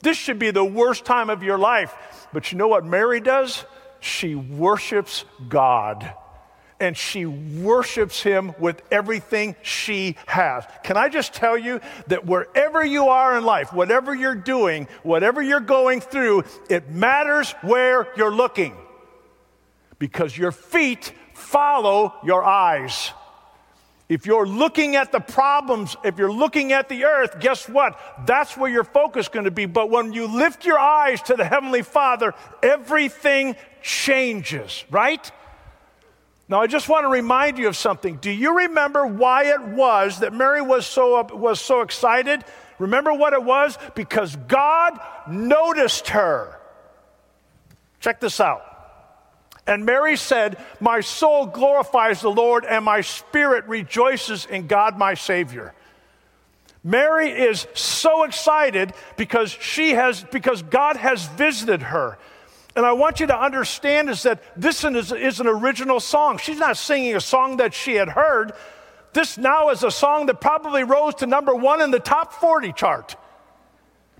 This 0.00 0.16
should 0.16 0.38
be 0.38 0.50
the 0.50 0.64
worst 0.64 1.04
time 1.04 1.30
of 1.30 1.42
your 1.42 1.58
life. 1.58 1.94
But 2.32 2.50
you 2.50 2.58
know 2.58 2.68
what 2.68 2.84
Mary 2.84 3.20
does? 3.20 3.64
She 4.00 4.34
worships 4.34 5.24
God. 5.48 6.14
And 6.80 6.96
she 6.96 7.26
worships 7.26 8.20
him 8.20 8.54
with 8.58 8.82
everything 8.90 9.54
she 9.62 10.16
has. 10.26 10.64
Can 10.82 10.96
I 10.96 11.08
just 11.08 11.32
tell 11.32 11.56
you 11.56 11.80
that 12.08 12.26
wherever 12.26 12.84
you 12.84 13.08
are 13.08 13.38
in 13.38 13.44
life, 13.44 13.72
whatever 13.72 14.12
you're 14.12 14.34
doing, 14.34 14.88
whatever 15.04 15.40
you're 15.40 15.60
going 15.60 16.00
through, 16.00 16.42
it 16.68 16.90
matters 16.90 17.52
where 17.62 18.08
you're 18.16 18.34
looking 18.34 18.76
because 20.02 20.36
your 20.36 20.50
feet 20.50 21.12
follow 21.32 22.12
your 22.24 22.42
eyes. 22.42 23.12
If 24.08 24.26
you're 24.26 24.48
looking 24.48 24.96
at 24.96 25.12
the 25.12 25.20
problems, 25.20 25.94
if 26.02 26.18
you're 26.18 26.32
looking 26.32 26.72
at 26.72 26.88
the 26.88 27.04
earth, 27.04 27.38
guess 27.38 27.68
what? 27.68 27.96
That's 28.26 28.56
where 28.56 28.68
your 28.68 28.82
focus 28.82 29.26
is 29.26 29.28
going 29.28 29.44
to 29.44 29.52
be. 29.52 29.66
But 29.66 29.90
when 29.90 30.12
you 30.12 30.26
lift 30.26 30.66
your 30.66 30.76
eyes 30.76 31.22
to 31.22 31.36
the 31.36 31.44
Heavenly 31.44 31.82
Father, 31.82 32.34
everything 32.64 33.54
changes, 33.80 34.84
right? 34.90 35.30
Now, 36.48 36.60
I 36.60 36.66
just 36.66 36.88
want 36.88 37.04
to 37.04 37.08
remind 37.08 37.58
you 37.58 37.68
of 37.68 37.76
something. 37.76 38.16
Do 38.16 38.32
you 38.32 38.58
remember 38.58 39.06
why 39.06 39.52
it 39.54 39.62
was 39.62 40.18
that 40.18 40.32
Mary 40.32 40.62
was 40.62 40.84
so, 40.84 41.22
was 41.32 41.60
so 41.60 41.82
excited? 41.82 42.44
Remember 42.80 43.14
what 43.14 43.34
it 43.34 43.44
was? 43.44 43.78
Because 43.94 44.34
God 44.48 44.98
noticed 45.28 46.08
her. 46.08 46.58
Check 48.00 48.18
this 48.18 48.40
out. 48.40 48.71
And 49.66 49.86
Mary 49.86 50.16
said, 50.16 50.56
My 50.80 51.00
soul 51.00 51.46
glorifies 51.46 52.20
the 52.20 52.30
Lord, 52.30 52.64
and 52.64 52.84
my 52.84 53.00
spirit 53.00 53.64
rejoices 53.66 54.44
in 54.46 54.66
God 54.66 54.98
my 54.98 55.14
Savior. 55.14 55.72
Mary 56.84 57.30
is 57.30 57.66
so 57.74 58.24
excited 58.24 58.92
because 59.16 59.52
she 59.52 59.90
has 59.90 60.24
because 60.32 60.62
God 60.62 60.96
has 60.96 61.26
visited 61.26 61.82
her. 61.82 62.18
And 62.74 62.84
I 62.84 62.92
want 62.92 63.20
you 63.20 63.26
to 63.28 63.38
understand 63.38 64.10
is 64.10 64.22
that 64.24 64.42
this 64.56 64.82
is, 64.82 65.12
is 65.12 65.40
an 65.40 65.46
original 65.46 66.00
song. 66.00 66.38
She's 66.38 66.58
not 66.58 66.76
singing 66.76 67.14
a 67.14 67.20
song 67.20 67.58
that 67.58 67.74
she 67.74 67.94
had 67.94 68.08
heard. 68.08 68.52
This 69.12 69.36
now 69.36 69.68
is 69.68 69.84
a 69.84 69.90
song 69.90 70.26
that 70.26 70.40
probably 70.40 70.82
rose 70.82 71.16
to 71.16 71.26
number 71.26 71.54
one 71.54 71.82
in 71.82 71.90
the 71.90 72.00
top 72.00 72.32
40 72.32 72.72
chart. 72.72 73.14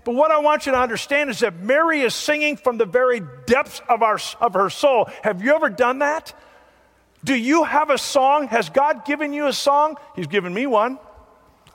But 0.05 0.15
what 0.15 0.31
I 0.31 0.39
want 0.39 0.65
you 0.65 0.73
to 0.73 0.79
understand 0.79 1.29
is 1.29 1.39
that 1.39 1.59
Mary 1.59 2.01
is 2.01 2.13
singing 2.13 2.57
from 2.57 2.77
the 2.77 2.85
very 2.85 3.21
depths 3.45 3.81
of, 3.87 4.03
our, 4.03 4.19
of 4.41 4.53
her 4.53 4.69
soul. 4.69 5.09
Have 5.23 5.41
you 5.41 5.55
ever 5.55 5.69
done 5.69 5.99
that? 5.99 6.33
Do 7.23 7.35
you 7.35 7.63
have 7.63 7.89
a 7.89 7.97
song? 7.97 8.47
Has 8.47 8.69
God 8.69 9.05
given 9.05 9.31
you 9.31 9.47
a 9.47 9.53
song? 9.53 9.95
He's 10.15 10.27
given 10.27 10.53
me 10.53 10.67
one. 10.67 10.99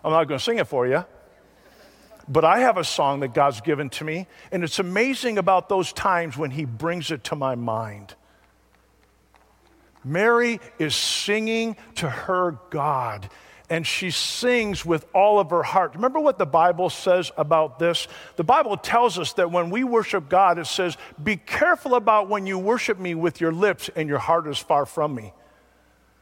I'm 0.05 0.13
not 0.13 0.25
going 0.25 0.39
to 0.39 0.45
sing 0.45 0.59
it 0.59 0.67
for 0.67 0.87
you. 0.87 1.05
But 2.29 2.45
I 2.45 2.59
have 2.59 2.77
a 2.77 2.85
song 2.85 3.21
that 3.21 3.33
God's 3.33 3.63
given 3.63 3.89
to 3.91 4.05
me, 4.05 4.27
and 4.53 4.63
it's 4.63 4.79
amazing 4.79 5.39
about 5.39 5.71
those 5.71 5.95
times 5.95 6.37
when 6.37 6.51
He 6.51 6.67
brings 6.67 7.11
it 7.11 7.25
to 7.25 7.37
my 7.37 7.55
mind. 7.55 8.15
Mary 10.05 10.61
is 10.79 10.95
singing 10.95 11.77
to 11.97 12.09
her 12.09 12.59
God 12.69 13.31
and 13.71 13.87
she 13.87 14.11
sings 14.11 14.85
with 14.85 15.07
all 15.15 15.39
of 15.39 15.51
her 15.51 15.63
heart. 15.63 15.95
Remember 15.95 16.21
what 16.21 16.39
the 16.39 16.47
Bible 16.47 16.91
says 16.91 17.31
about 17.37 17.79
this? 17.79 18.09
The 18.37 18.45
Bible 18.45 18.77
tells 18.77 19.19
us 19.19 19.35
that 19.35 19.51
when 19.51 19.71
we 19.71 19.85
worship 19.85 20.29
God, 20.29 20.59
it 20.59 20.67
says, 20.67 20.97
Be 21.23 21.37
careful 21.37 21.95
about 21.95 22.29
when 22.29 22.47
you 22.47 22.59
worship 22.59 22.99
me 22.99 23.15
with 23.15 23.41
your 23.41 23.53
lips 23.53 23.91
and 23.95 24.09
your 24.09 24.19
heart 24.19 24.47
is 24.47 24.59
far 24.59 24.87
from 24.87 25.15
me. 25.15 25.33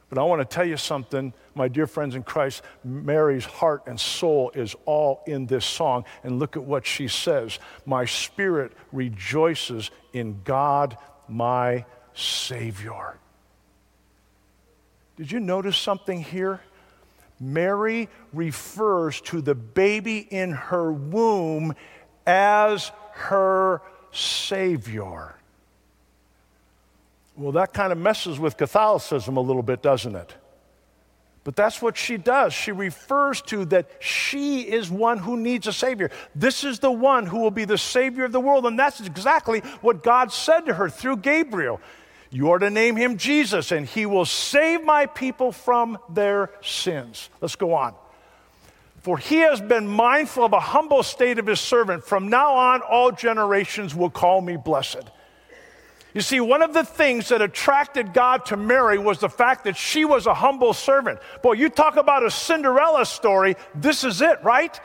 But 0.08 0.18
I 0.18 0.22
want 0.22 0.40
to 0.40 0.44
tell 0.44 0.64
you 0.64 0.76
something, 0.76 1.32
my 1.54 1.66
dear 1.66 1.86
friends 1.86 2.14
in 2.14 2.22
Christ. 2.22 2.62
Mary's 2.84 3.44
heart 3.44 3.82
and 3.86 3.98
soul 3.98 4.52
is 4.54 4.76
all 4.84 5.22
in 5.26 5.46
this 5.46 5.64
song. 5.64 6.04
And 6.22 6.38
look 6.38 6.56
at 6.56 6.62
what 6.62 6.86
she 6.86 7.08
says 7.08 7.58
My 7.84 8.04
spirit 8.04 8.72
rejoices 8.92 9.90
in 10.12 10.40
God, 10.44 10.96
my 11.28 11.84
Savior. 12.14 13.18
Did 15.16 15.32
you 15.32 15.40
notice 15.40 15.76
something 15.76 16.22
here? 16.22 16.60
Mary 17.38 18.08
refers 18.32 19.20
to 19.22 19.40
the 19.40 19.54
baby 19.54 20.18
in 20.18 20.52
her 20.52 20.92
womb 20.92 21.74
as 22.26 22.90
her 23.12 23.82
Savior. 24.12 25.34
Well, 27.36 27.52
that 27.52 27.74
kind 27.74 27.92
of 27.92 27.98
messes 27.98 28.38
with 28.38 28.56
Catholicism 28.56 29.36
a 29.36 29.40
little 29.40 29.62
bit, 29.62 29.82
doesn't 29.82 30.16
it? 30.16 30.34
But 31.44 31.54
that's 31.54 31.80
what 31.80 31.96
she 31.96 32.16
does. 32.16 32.52
She 32.52 32.72
refers 32.72 33.40
to 33.42 33.66
that 33.66 33.88
she 34.00 34.62
is 34.62 34.90
one 34.90 35.18
who 35.18 35.36
needs 35.36 35.68
a 35.68 35.72
Savior. 35.72 36.10
This 36.34 36.64
is 36.64 36.80
the 36.80 36.90
one 36.90 37.24
who 37.24 37.38
will 37.38 37.52
be 37.52 37.64
the 37.64 37.78
Savior 37.78 38.24
of 38.24 38.32
the 38.32 38.40
world. 38.40 38.66
And 38.66 38.76
that's 38.76 39.00
exactly 39.00 39.60
what 39.80 40.02
God 40.02 40.32
said 40.32 40.62
to 40.62 40.74
her 40.74 40.88
through 40.88 41.18
Gabriel. 41.18 41.80
You 42.36 42.50
are 42.50 42.58
to 42.58 42.68
name 42.68 42.96
him 42.96 43.16
Jesus, 43.16 43.72
and 43.72 43.86
he 43.86 44.04
will 44.04 44.26
save 44.26 44.84
my 44.84 45.06
people 45.06 45.52
from 45.52 45.96
their 46.10 46.50
sins. 46.60 47.30
Let's 47.40 47.56
go 47.56 47.72
on. 47.72 47.94
For 49.00 49.16
he 49.16 49.36
has 49.36 49.62
been 49.62 49.88
mindful 49.88 50.44
of 50.44 50.52
a 50.52 50.60
humble 50.60 51.02
state 51.02 51.38
of 51.38 51.46
his 51.46 51.60
servant. 51.60 52.04
From 52.04 52.28
now 52.28 52.52
on, 52.52 52.82
all 52.82 53.10
generations 53.10 53.94
will 53.94 54.10
call 54.10 54.42
me 54.42 54.58
blessed. 54.58 55.04
You 56.12 56.20
see, 56.20 56.38
one 56.40 56.60
of 56.60 56.74
the 56.74 56.84
things 56.84 57.30
that 57.30 57.40
attracted 57.40 58.12
God 58.12 58.44
to 58.46 58.58
Mary 58.58 58.98
was 58.98 59.18
the 59.18 59.30
fact 59.30 59.64
that 59.64 59.78
she 59.78 60.04
was 60.04 60.26
a 60.26 60.34
humble 60.34 60.74
servant. 60.74 61.20
Boy, 61.42 61.54
you 61.54 61.70
talk 61.70 61.96
about 61.96 62.22
a 62.22 62.30
Cinderella 62.30 63.06
story, 63.06 63.56
this 63.74 64.04
is 64.04 64.20
it, 64.20 64.44
right? 64.44 64.78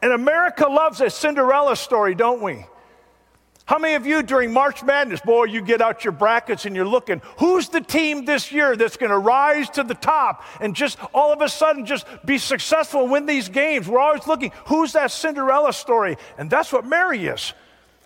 And 0.00 0.12
America 0.12 0.68
loves 0.68 1.00
a 1.00 1.10
Cinderella 1.10 1.74
story, 1.74 2.14
don't 2.14 2.40
we? 2.40 2.64
How 3.66 3.78
many 3.78 3.94
of 3.94 4.06
you 4.06 4.22
during 4.22 4.52
March 4.52 4.82
Madness, 4.82 5.22
boy, 5.22 5.44
you 5.44 5.62
get 5.62 5.80
out 5.80 6.04
your 6.04 6.12
brackets 6.12 6.66
and 6.66 6.76
you're 6.76 6.86
looking, 6.86 7.22
who's 7.38 7.70
the 7.70 7.80
team 7.80 8.26
this 8.26 8.52
year 8.52 8.76
that's 8.76 8.98
going 8.98 9.10
to 9.10 9.18
rise 9.18 9.70
to 9.70 9.82
the 9.82 9.94
top 9.94 10.44
and 10.60 10.76
just 10.76 10.98
all 11.14 11.32
of 11.32 11.40
a 11.40 11.48
sudden 11.48 11.86
just 11.86 12.06
be 12.26 12.36
successful 12.36 13.02
and 13.02 13.10
win 13.10 13.24
these 13.24 13.48
games? 13.48 13.88
We're 13.88 14.00
always 14.00 14.26
looking, 14.26 14.52
who's 14.66 14.92
that 14.92 15.10
Cinderella 15.10 15.72
story? 15.72 16.18
And 16.36 16.50
that's 16.50 16.74
what 16.74 16.84
Mary 16.84 17.24
is. 17.24 17.54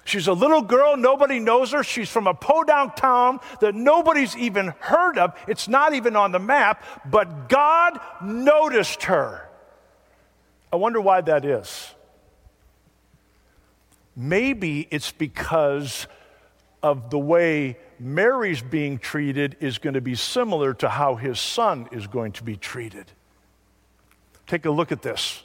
She's 0.04 0.28
a 0.28 0.32
little 0.32 0.62
girl, 0.62 0.96
nobody 0.96 1.40
knows 1.40 1.72
her. 1.72 1.82
She's 1.82 2.08
from 2.08 2.28
a 2.28 2.34
podunk 2.34 2.94
town 2.94 3.40
that 3.60 3.74
nobody's 3.74 4.36
even 4.36 4.68
heard 4.78 5.18
of. 5.18 5.36
It's 5.48 5.66
not 5.66 5.92
even 5.92 6.14
on 6.14 6.30
the 6.30 6.38
map, 6.38 6.84
but 7.10 7.48
God 7.48 7.98
noticed 8.22 9.02
her. 9.02 9.46
I 10.72 10.76
wonder 10.76 11.00
why 11.00 11.20
that 11.22 11.44
is. 11.44 11.94
Maybe 14.20 14.88
it's 14.90 15.12
because 15.12 16.08
of 16.82 17.08
the 17.10 17.18
way 17.20 17.78
Mary's 18.00 18.60
being 18.60 18.98
treated 18.98 19.56
is 19.60 19.78
going 19.78 19.94
to 19.94 20.00
be 20.00 20.16
similar 20.16 20.74
to 20.74 20.88
how 20.88 21.14
his 21.14 21.38
son 21.38 21.88
is 21.92 22.08
going 22.08 22.32
to 22.32 22.42
be 22.42 22.56
treated. 22.56 23.12
Take 24.48 24.64
a 24.64 24.70
look 24.72 24.90
at 24.90 25.02
this. 25.02 25.44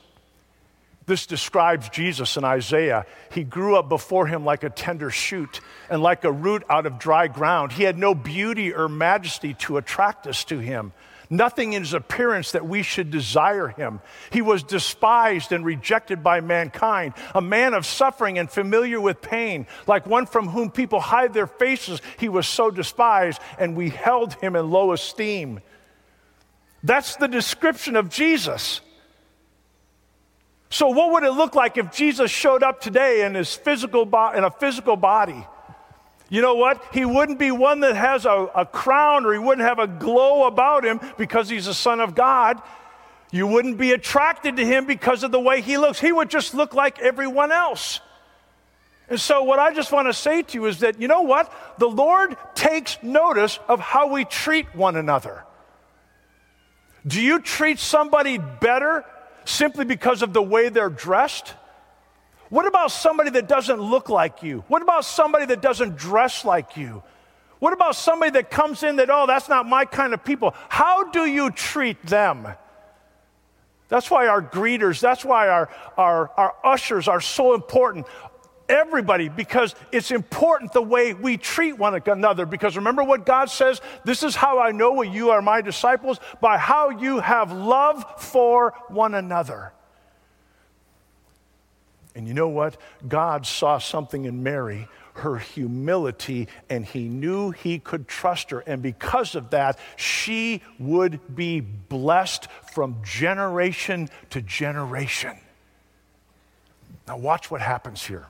This 1.06 1.28
describes 1.28 1.88
Jesus 1.90 2.36
in 2.36 2.44
Isaiah. 2.44 3.06
He 3.32 3.44
grew 3.44 3.76
up 3.76 3.90
before 3.90 4.26
him 4.26 4.44
like 4.44 4.64
a 4.64 4.72
tender 4.72 5.12
shoot 5.12 5.62
and 5.88 6.02
like 6.02 6.24
a 6.24 6.32
root 6.32 6.64
out 6.68 6.88
of 6.88 6.98
dry 6.98 7.28
ground. 7.28 7.74
He 7.74 7.84
had 7.84 7.98
no 7.98 8.16
beauty 8.16 8.74
or 8.74 8.88
majesty 8.90 9.54
to 9.56 9.78
attract 9.78 10.26
us 10.26 10.44
to 10.46 10.58
him, 10.58 10.94
nothing 11.30 11.74
in 11.74 11.84
his 11.84 11.94
appearance 11.94 12.52
that 12.52 12.66
we 12.66 12.84
should 12.84 13.12
desire 13.12 13.68
him. 13.68 14.00
He 14.32 14.42
was 14.42 14.64
despised 14.64 15.52
and 15.52 15.66
rejected 15.66 16.24
by 16.24 16.42
mankind, 16.42 17.14
a 17.34 17.42
man 17.42 17.74
of 17.74 17.86
suffering 17.86 18.38
and 18.38 18.50
familiar 18.50 19.00
with 19.00 19.22
pain, 19.22 19.68
like 19.88 20.06
one 20.06 20.26
from 20.26 20.48
whom 20.48 20.72
people 20.72 21.00
hide 21.00 21.34
their 21.34 21.48
faces. 21.48 22.02
He 22.18 22.30
was 22.30 22.48
so 22.48 22.72
despised, 22.72 23.42
and 23.58 23.76
we 23.76 23.90
held 23.90 24.34
him 24.36 24.56
in 24.56 24.70
low 24.70 24.92
esteem. 24.92 25.62
That's 26.84 27.16
the 27.16 27.28
description 27.28 27.96
of 27.96 28.10
Jesus. 28.10 28.82
So, 30.70 30.88
what 30.88 31.12
would 31.12 31.24
it 31.24 31.32
look 31.32 31.54
like 31.54 31.78
if 31.78 31.92
Jesus 31.92 32.32
showed 32.32 32.64
up 32.64 32.82
today 32.82 33.24
in, 33.26 33.36
his 33.36 33.54
physical 33.54 34.06
bo- 34.06 34.32
in 34.32 34.44
a 34.44 34.50
physical 34.50 34.96
body? 34.96 35.46
You 36.34 36.42
know 36.42 36.56
what? 36.56 36.84
He 36.92 37.06
wouldn't 37.06 37.38
be 37.38 37.52
one 37.52 37.82
that 37.82 37.96
has 37.96 38.26
a, 38.26 38.50
a 38.56 38.66
crown 38.66 39.24
or 39.24 39.34
he 39.34 39.38
wouldn't 39.38 39.68
have 39.68 39.78
a 39.78 39.86
glow 39.86 40.48
about 40.48 40.84
him 40.84 41.00
because 41.16 41.48
he's 41.48 41.68
a 41.68 41.76
son 41.76 42.00
of 42.00 42.16
God. 42.16 42.60
You 43.32 43.46
wouldn't 43.46 43.78
be 43.78 43.92
attracted 43.92 44.56
to 44.56 44.66
him 44.66 44.88
because 44.88 45.22
of 45.22 45.32
the 45.32 45.40
way 45.40 45.62
he 45.62 45.78
looks. 45.78 46.00
He 46.00 46.12
would 46.12 46.32
just 46.32 46.56
look 46.56 46.74
like 46.74 47.00
everyone 47.00 47.52
else. 47.52 48.00
And 49.10 49.22
so, 49.22 49.44
what 49.44 49.60
I 49.60 49.76
just 49.76 49.92
want 49.92 50.08
to 50.08 50.14
say 50.14 50.42
to 50.42 50.58
you 50.58 50.66
is 50.66 50.80
that, 50.80 51.00
you 51.00 51.08
know 51.08 51.22
what? 51.22 51.54
The 51.78 51.86
Lord 51.86 52.36
takes 52.56 52.98
notice 53.04 53.60
of 53.68 53.80
how 53.80 54.08
we 54.08 54.26
treat 54.26 54.74
one 54.74 54.96
another. 54.96 55.44
Do 57.06 57.22
you 57.22 57.42
treat 57.42 57.78
somebody 57.78 58.40
better 58.40 59.06
simply 59.46 59.86
because 59.86 60.24
of 60.24 60.34
the 60.34 60.42
way 60.42 60.70
they're 60.70 60.90
dressed? 60.90 61.54
What 62.54 62.68
about 62.68 62.92
somebody 62.92 63.32
that 63.32 63.48
doesn't 63.48 63.82
look 63.82 64.10
like 64.10 64.44
you? 64.44 64.64
What 64.68 64.84
about 64.84 65.06
somebody 65.06 65.48
that 65.48 65.60
doesn't 65.60 65.98
dress 65.98 66.46
like 66.46 66.78
you? 66.78 67.02
What 67.58 67.74
about 67.74 67.96
somebody 67.96 68.30
that 68.34 68.52
comes 68.52 68.84
in 68.84 68.98
that, 68.98 69.10
oh, 69.10 69.26
that's 69.26 69.50
not 69.50 69.66
my 69.68 69.86
kind 69.86 70.14
of 70.14 70.24
people? 70.24 70.54
How 70.70 71.10
do 71.10 71.26
you 71.26 71.50
treat 71.50 72.00
them? 72.06 72.48
That's 73.90 74.12
why 74.12 74.28
our 74.28 74.40
greeters, 74.40 75.00
that's 75.00 75.26
why 75.26 75.48
our, 75.48 75.68
our, 75.98 76.30
our 76.38 76.54
ushers 76.64 77.08
are 77.08 77.22
so 77.22 77.56
important 77.56 78.06
everybody 78.70 79.30
because 79.30 79.74
it's 79.92 80.12
important 80.12 80.74
the 80.74 80.82
way 80.84 81.16
we 81.16 81.38
treat 81.38 81.80
one 81.80 82.00
another. 82.06 82.46
Because 82.46 82.76
remember 82.76 83.04
what 83.04 83.26
God 83.26 83.50
says? 83.50 83.82
This 84.06 84.22
is 84.22 84.36
how 84.36 84.60
I 84.60 84.70
know 84.70 85.02
you 85.02 85.32
are 85.32 85.42
my 85.42 85.62
disciples 85.62 86.20
by 86.40 86.60
how 86.60 86.92
you 86.92 87.20
have 87.20 87.52
love 87.52 88.06
for 88.22 88.76
one 88.90 89.16
another. 89.16 89.74
And 92.16 92.28
you 92.28 92.34
know 92.34 92.50
what? 92.50 92.78
God 93.08 93.46
saw 93.46 93.80
something 93.80 94.26
in 94.26 94.44
Mary, 94.44 94.88
her 95.16 95.38
humility, 95.38 96.48
and 96.70 96.86
he 96.86 97.08
knew 97.08 97.52
he 97.52 97.80
could 97.80 98.08
trust 98.08 98.52
her. 98.52 98.60
And 98.60 98.82
because 98.82 99.36
of 99.36 99.50
that, 99.52 99.80
she 99.96 100.62
would 100.80 101.36
be 101.36 101.60
blessed 101.60 102.48
from 102.74 102.98
generation 103.04 104.10
to 104.32 104.42
generation. 104.42 105.38
Now, 107.08 107.18
watch 107.18 107.50
what 107.50 107.62
happens 107.62 108.06
here. 108.06 108.28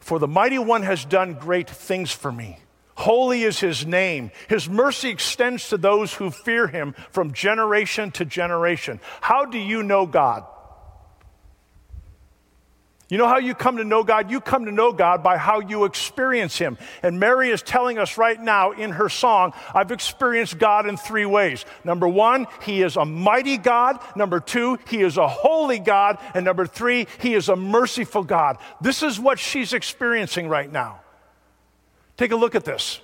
For 0.00 0.18
the 0.18 0.28
mighty 0.28 0.58
one 0.58 0.82
has 0.82 1.04
done 1.04 1.34
great 1.34 1.70
things 1.70 2.10
for 2.10 2.32
me. 2.32 2.58
Holy 2.96 3.44
is 3.44 3.60
his 3.60 3.86
name. 3.86 4.30
His 4.48 4.68
mercy 4.68 5.08
extends 5.08 5.70
to 5.70 5.78
those 5.78 6.12
who 6.12 6.30
fear 6.30 6.66
him 6.66 6.94
from 7.12 7.32
generation 7.32 8.10
to 8.12 8.24
generation. 8.24 9.00
How 9.20 9.46
do 9.46 9.58
you 9.58 9.82
know 9.82 10.04
God? 10.04 10.44
You 13.10 13.18
know 13.18 13.26
how 13.26 13.38
you 13.38 13.56
come 13.56 13.78
to 13.78 13.84
know 13.84 14.04
God? 14.04 14.30
You 14.30 14.40
come 14.40 14.66
to 14.66 14.70
know 14.70 14.92
God 14.92 15.24
by 15.24 15.36
how 15.36 15.58
you 15.58 15.84
experience 15.84 16.56
Him. 16.56 16.78
And 17.02 17.18
Mary 17.18 17.50
is 17.50 17.60
telling 17.60 17.98
us 17.98 18.16
right 18.16 18.40
now 18.40 18.70
in 18.70 18.92
her 18.92 19.08
song, 19.08 19.52
I've 19.74 19.90
experienced 19.90 20.58
God 20.58 20.88
in 20.88 20.96
three 20.96 21.26
ways. 21.26 21.64
Number 21.82 22.06
one, 22.06 22.46
He 22.62 22.82
is 22.82 22.96
a 22.96 23.04
mighty 23.04 23.58
God. 23.58 23.98
Number 24.14 24.38
two, 24.38 24.78
He 24.88 25.02
is 25.02 25.16
a 25.16 25.26
holy 25.26 25.80
God. 25.80 26.18
And 26.34 26.44
number 26.44 26.66
three, 26.66 27.08
He 27.18 27.34
is 27.34 27.48
a 27.48 27.56
merciful 27.56 28.22
God. 28.22 28.58
This 28.80 29.02
is 29.02 29.18
what 29.18 29.40
she's 29.40 29.72
experiencing 29.72 30.48
right 30.48 30.70
now. 30.70 31.00
Take 32.16 32.30
a 32.30 32.36
look 32.36 32.54
at 32.54 32.64
this. 32.64 33.00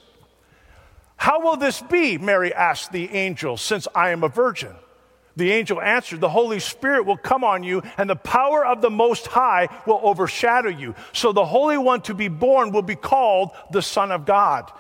How 1.16 1.40
will 1.40 1.56
this 1.56 1.82
be? 1.82 2.16
Mary 2.16 2.54
asked 2.54 2.92
the 2.92 3.10
angel, 3.10 3.56
since 3.56 3.88
I 3.92 4.10
am 4.10 4.22
a 4.22 4.28
virgin. 4.28 4.76
The 5.36 5.52
angel 5.52 5.80
answered, 5.80 6.20
The 6.20 6.30
Holy 6.30 6.60
Spirit 6.60 7.04
will 7.04 7.18
come 7.18 7.44
on 7.44 7.62
you, 7.62 7.82
and 7.98 8.08
the 8.08 8.16
power 8.16 8.64
of 8.64 8.80
the 8.80 8.90
Most 8.90 9.26
High 9.26 9.68
will 9.86 10.00
overshadow 10.02 10.70
you. 10.70 10.94
So 11.12 11.32
the 11.32 11.44
Holy 11.44 11.76
One 11.76 12.00
to 12.02 12.14
be 12.14 12.28
born 12.28 12.72
will 12.72 12.82
be 12.82 12.96
called 12.96 13.50
the 13.70 13.82
Son 13.82 14.10
of 14.10 14.24
God. 14.24 14.72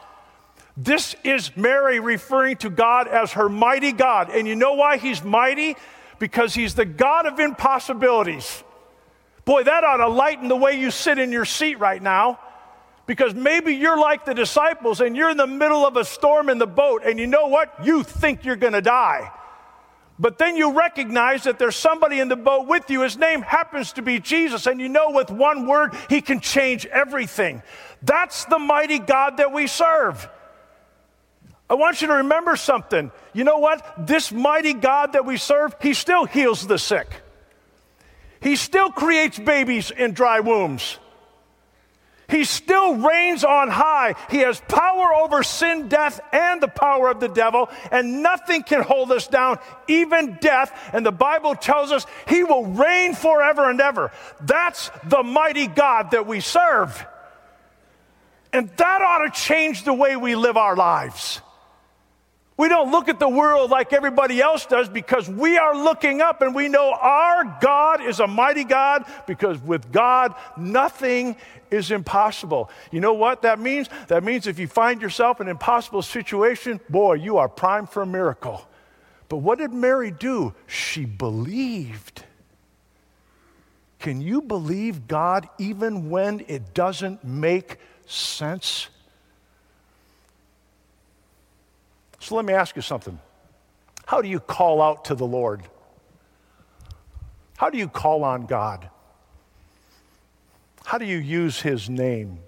This 0.76 1.14
is 1.24 1.56
Mary 1.56 2.00
referring 2.00 2.56
to 2.58 2.70
God 2.70 3.08
as 3.08 3.32
her 3.32 3.48
mighty 3.48 3.92
God. 3.92 4.30
And 4.30 4.48
you 4.48 4.56
know 4.56 4.74
why 4.74 4.98
he's 4.98 5.22
mighty? 5.22 5.76
Because 6.18 6.54
he's 6.54 6.74
the 6.74 6.84
God 6.84 7.26
of 7.26 7.38
impossibilities. 7.38 8.62
Boy, 9.44 9.62
that 9.62 9.84
ought 9.84 9.98
to 9.98 10.08
lighten 10.08 10.48
the 10.48 10.56
way 10.56 10.78
you 10.78 10.90
sit 10.90 11.18
in 11.18 11.32
your 11.32 11.44
seat 11.44 11.78
right 11.78 12.02
now. 12.02 12.38
Because 13.06 13.34
maybe 13.34 13.74
you're 13.74 13.98
like 13.98 14.24
the 14.24 14.34
disciples 14.34 15.00
and 15.00 15.16
you're 15.16 15.30
in 15.30 15.36
the 15.36 15.46
middle 15.46 15.86
of 15.86 15.96
a 15.96 16.04
storm 16.04 16.48
in 16.48 16.58
the 16.58 16.66
boat, 16.66 17.02
and 17.04 17.20
you 17.20 17.26
know 17.26 17.46
what? 17.46 17.84
You 17.84 18.02
think 18.02 18.44
you're 18.44 18.56
going 18.56 18.72
to 18.72 18.82
die. 18.82 19.30
But 20.18 20.38
then 20.38 20.56
you 20.56 20.72
recognize 20.72 21.44
that 21.44 21.58
there's 21.58 21.76
somebody 21.76 22.20
in 22.20 22.28
the 22.28 22.36
boat 22.36 22.66
with 22.66 22.88
you. 22.88 23.02
His 23.02 23.18
name 23.18 23.42
happens 23.42 23.92
to 23.94 24.02
be 24.02 24.18
Jesus. 24.18 24.66
And 24.66 24.80
you 24.80 24.88
know, 24.88 25.10
with 25.10 25.30
one 25.30 25.66
word, 25.66 25.94
he 26.08 26.22
can 26.22 26.40
change 26.40 26.86
everything. 26.86 27.62
That's 28.02 28.46
the 28.46 28.58
mighty 28.58 28.98
God 28.98 29.36
that 29.38 29.52
we 29.52 29.66
serve. 29.66 30.28
I 31.68 31.74
want 31.74 32.00
you 32.00 32.08
to 32.08 32.14
remember 32.14 32.56
something. 32.56 33.10
You 33.32 33.44
know 33.44 33.58
what? 33.58 34.06
This 34.06 34.30
mighty 34.32 34.72
God 34.72 35.14
that 35.14 35.26
we 35.26 35.36
serve, 35.36 35.74
He 35.80 35.94
still 35.94 36.24
heals 36.24 36.66
the 36.66 36.78
sick. 36.78 37.08
He 38.40 38.56
still 38.56 38.90
creates 38.90 39.38
babies 39.38 39.90
in 39.90 40.12
dry 40.12 40.40
wombs. 40.40 40.98
He 42.28 42.44
still 42.44 42.96
reigns 42.96 43.44
on 43.44 43.68
high. 43.68 44.14
He 44.30 44.38
has 44.38 44.60
power 44.68 45.14
over 45.14 45.42
sin, 45.42 45.88
death, 45.88 46.20
and 46.32 46.60
the 46.60 46.68
power 46.68 47.08
of 47.08 47.20
the 47.20 47.28
devil, 47.28 47.68
and 47.92 48.22
nothing 48.22 48.64
can 48.64 48.82
hold 48.82 49.12
us 49.12 49.28
down, 49.28 49.58
even 49.86 50.38
death. 50.40 50.72
And 50.92 51.06
the 51.06 51.12
Bible 51.12 51.54
tells 51.54 51.92
us 51.92 52.04
he 52.26 52.42
will 52.42 52.66
reign 52.66 53.14
forever 53.14 53.70
and 53.70 53.80
ever. 53.80 54.10
That's 54.40 54.90
the 55.04 55.22
mighty 55.22 55.68
God 55.68 56.10
that 56.10 56.26
we 56.26 56.40
serve. 56.40 57.04
And 58.52 58.70
that 58.76 59.02
ought 59.02 59.24
to 59.24 59.30
change 59.30 59.84
the 59.84 59.94
way 59.94 60.16
we 60.16 60.34
live 60.34 60.56
our 60.56 60.74
lives. 60.74 61.40
We 62.56 62.70
don't 62.70 62.90
look 62.90 63.10
at 63.10 63.20
the 63.20 63.28
world 63.28 63.70
like 63.70 63.92
everybody 63.92 64.40
else 64.40 64.64
does 64.64 64.88
because 64.88 65.28
we 65.28 65.58
are 65.58 65.76
looking 65.76 66.22
up 66.22 66.40
and 66.40 66.54
we 66.54 66.68
know 66.68 66.90
our 66.90 67.58
God 67.60 68.02
is 68.02 68.18
a 68.18 68.26
mighty 68.26 68.64
God 68.64 69.04
because 69.26 69.58
with 69.58 69.92
God, 69.92 70.34
nothing 70.56 71.36
is 71.70 71.90
impossible. 71.90 72.70
You 72.90 73.00
know 73.00 73.12
what 73.12 73.42
that 73.42 73.58
means? 73.58 73.88
That 74.08 74.24
means 74.24 74.46
if 74.46 74.58
you 74.58 74.68
find 74.68 75.02
yourself 75.02 75.40
in 75.40 75.48
an 75.48 75.50
impossible 75.50 76.00
situation, 76.00 76.80
boy, 76.88 77.14
you 77.14 77.36
are 77.36 77.48
primed 77.48 77.90
for 77.90 78.02
a 78.02 78.06
miracle. 78.06 78.66
But 79.28 79.38
what 79.38 79.58
did 79.58 79.72
Mary 79.74 80.10
do? 80.10 80.54
She 80.66 81.04
believed. 81.04 82.24
Can 83.98 84.22
you 84.22 84.40
believe 84.40 85.06
God 85.08 85.48
even 85.58 86.08
when 86.08 86.44
it 86.48 86.72
doesn't 86.72 87.22
make 87.22 87.78
sense? 88.06 88.88
So 92.26 92.34
let 92.34 92.44
me 92.44 92.54
ask 92.54 92.74
you 92.74 92.82
something. 92.82 93.20
How 94.04 94.20
do 94.20 94.26
you 94.26 94.40
call 94.40 94.82
out 94.82 95.04
to 95.04 95.14
the 95.14 95.24
Lord? 95.24 95.62
How 97.56 97.70
do 97.70 97.78
you 97.78 97.86
call 97.86 98.24
on 98.24 98.46
God? 98.46 98.90
How 100.84 100.98
do 100.98 101.04
you 101.04 101.18
use 101.18 101.60
his 101.60 101.88
name? 101.88 102.40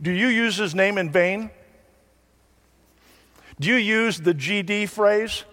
Do 0.00 0.10
you 0.10 0.28
use 0.28 0.56
his 0.56 0.74
name 0.74 0.96
in 0.96 1.10
vain? 1.10 1.50
Do 3.60 3.68
you 3.68 3.76
use 3.76 4.18
the 4.18 4.32
GD 4.32 4.88
phrase? 4.88 5.44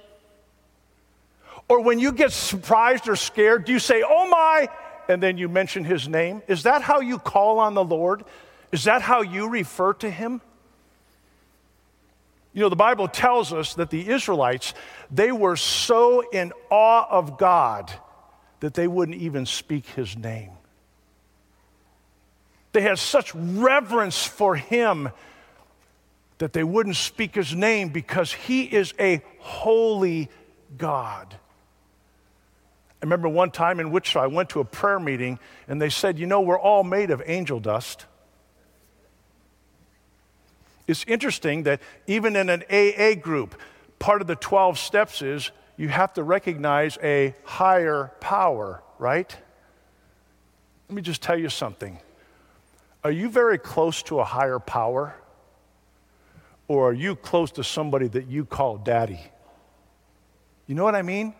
Or 1.67 1.81
when 1.81 1.99
you 1.99 2.13
get 2.13 2.31
surprised 2.31 3.09
or 3.09 3.17
scared, 3.17 3.65
do 3.65 3.73
you 3.73 3.79
say, 3.79 4.01
oh 4.01 4.29
my, 4.29 4.69
and 5.09 5.21
then 5.21 5.37
you 5.37 5.49
mention 5.49 5.83
his 5.83 6.07
name? 6.07 6.41
Is 6.47 6.63
that 6.63 6.83
how 6.83 7.01
you 7.01 7.19
call 7.19 7.59
on 7.59 7.73
the 7.73 7.83
Lord? 7.83 8.23
Is 8.71 8.85
that 8.85 9.01
how 9.01 9.23
you 9.23 9.49
refer 9.49 9.91
to 9.95 10.09
him? 10.09 10.39
You 12.55 12.61
know, 12.61 12.69
the 12.69 12.77
Bible 12.77 13.09
tells 13.09 13.51
us 13.51 13.73
that 13.73 13.89
the 13.89 14.09
Israelites, 14.09 14.73
they 15.11 15.33
were 15.33 15.57
so 15.57 16.21
in 16.21 16.53
awe 16.69 17.05
of 17.09 17.37
God 17.37 17.91
that 18.61 18.73
they 18.73 18.87
wouldn't 18.87 19.17
even 19.17 19.45
speak 19.45 19.85
his 19.87 20.17
name. 20.17 20.51
They 22.71 22.79
had 22.79 22.97
such 22.97 23.35
reverence 23.35 24.25
for 24.25 24.55
him 24.55 25.09
that 26.37 26.53
they 26.53 26.63
wouldn't 26.63 26.95
speak 26.95 27.35
his 27.35 27.53
name 27.53 27.89
because 27.89 28.31
he 28.31 28.63
is 28.63 28.93
a 29.01 29.21
holy 29.39 30.29
God. 30.77 31.35
I 33.01 33.05
remember 33.05 33.27
one 33.27 33.51
time 33.51 33.81
in 33.81 33.91
Wichita, 33.91 34.21
I 34.21 34.27
went 34.27 34.49
to 34.51 34.61
a 34.61 34.65
prayer 34.65 34.99
meeting 34.99 35.39
and 35.67 35.81
they 35.81 35.89
said, 35.89 36.17
You 36.17 36.25
know, 36.25 36.39
we're 36.39 36.59
all 36.59 36.85
made 36.85 37.11
of 37.11 37.21
angel 37.25 37.59
dust. 37.59 38.05
It's 40.87 41.03
interesting 41.07 41.63
that 41.63 41.81
even 42.07 42.35
in 42.35 42.49
an 42.49 42.63
AA 42.69 43.15
group, 43.19 43.59
part 43.99 44.21
of 44.21 44.27
the 44.27 44.35
12 44.35 44.77
steps 44.77 45.21
is 45.21 45.51
you 45.77 45.89
have 45.89 46.13
to 46.13 46.23
recognize 46.23 46.97
a 47.01 47.33
higher 47.43 48.11
power, 48.19 48.83
right? 48.99 49.35
Let 50.87 50.95
me 50.95 51.01
just 51.01 51.21
tell 51.21 51.37
you 51.37 51.49
something. 51.49 51.99
Are 53.03 53.11
you 53.11 53.29
very 53.29 53.57
close 53.57 54.03
to 54.03 54.19
a 54.19 54.23
higher 54.23 54.59
power? 54.59 55.15
Or 56.67 56.89
are 56.89 56.93
you 56.93 57.15
close 57.15 57.51
to 57.53 57.63
somebody 57.63 58.07
that 58.09 58.27
you 58.27 58.45
call 58.45 58.77
daddy? 58.77 59.19
You 60.67 60.75
know 60.75 60.83
what 60.83 60.95
I 60.95 61.03
mean? 61.03 61.35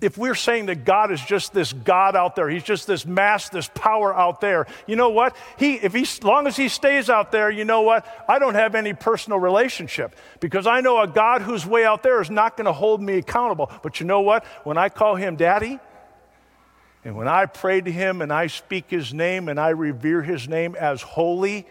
If 0.00 0.16
we're 0.16 0.34
saying 0.34 0.66
that 0.66 0.84
God 0.84 1.12
is 1.12 1.20
just 1.20 1.52
this 1.52 1.72
God 1.72 2.16
out 2.16 2.36
there, 2.36 2.48
He's 2.48 2.62
just 2.62 2.86
this 2.86 3.04
mass, 3.04 3.48
this 3.48 3.70
power 3.74 4.14
out 4.14 4.40
there, 4.40 4.66
you 4.86 4.96
know 4.96 5.10
what? 5.10 5.36
He, 5.58 5.74
if 5.74 5.92
he, 5.92 6.06
long 6.22 6.46
as 6.46 6.56
He 6.56 6.68
stays 6.68 7.10
out 7.10 7.32
there, 7.32 7.50
you 7.50 7.64
know 7.64 7.82
what? 7.82 8.06
I 8.28 8.38
don't 8.38 8.54
have 8.54 8.74
any 8.74 8.94
personal 8.94 9.38
relationship 9.38 10.16
because 10.40 10.66
I 10.66 10.80
know 10.80 11.00
a 11.00 11.06
God 11.06 11.42
who's 11.42 11.66
way 11.66 11.84
out 11.84 12.02
there 12.02 12.20
is 12.20 12.30
not 12.30 12.56
going 12.56 12.66
to 12.66 12.72
hold 12.72 13.02
me 13.02 13.18
accountable. 13.18 13.70
But 13.82 14.00
you 14.00 14.06
know 14.06 14.20
what? 14.20 14.44
When 14.64 14.78
I 14.78 14.88
call 14.88 15.16
Him 15.16 15.36
Daddy, 15.36 15.78
and 17.04 17.16
when 17.16 17.28
I 17.28 17.46
pray 17.46 17.80
to 17.80 17.90
Him 17.90 18.22
and 18.22 18.32
I 18.32 18.46
speak 18.46 18.90
His 18.90 19.12
name 19.12 19.48
and 19.48 19.60
I 19.60 19.70
revere 19.70 20.22
His 20.22 20.48
name 20.48 20.74
as 20.76 21.02
holy, 21.02 21.66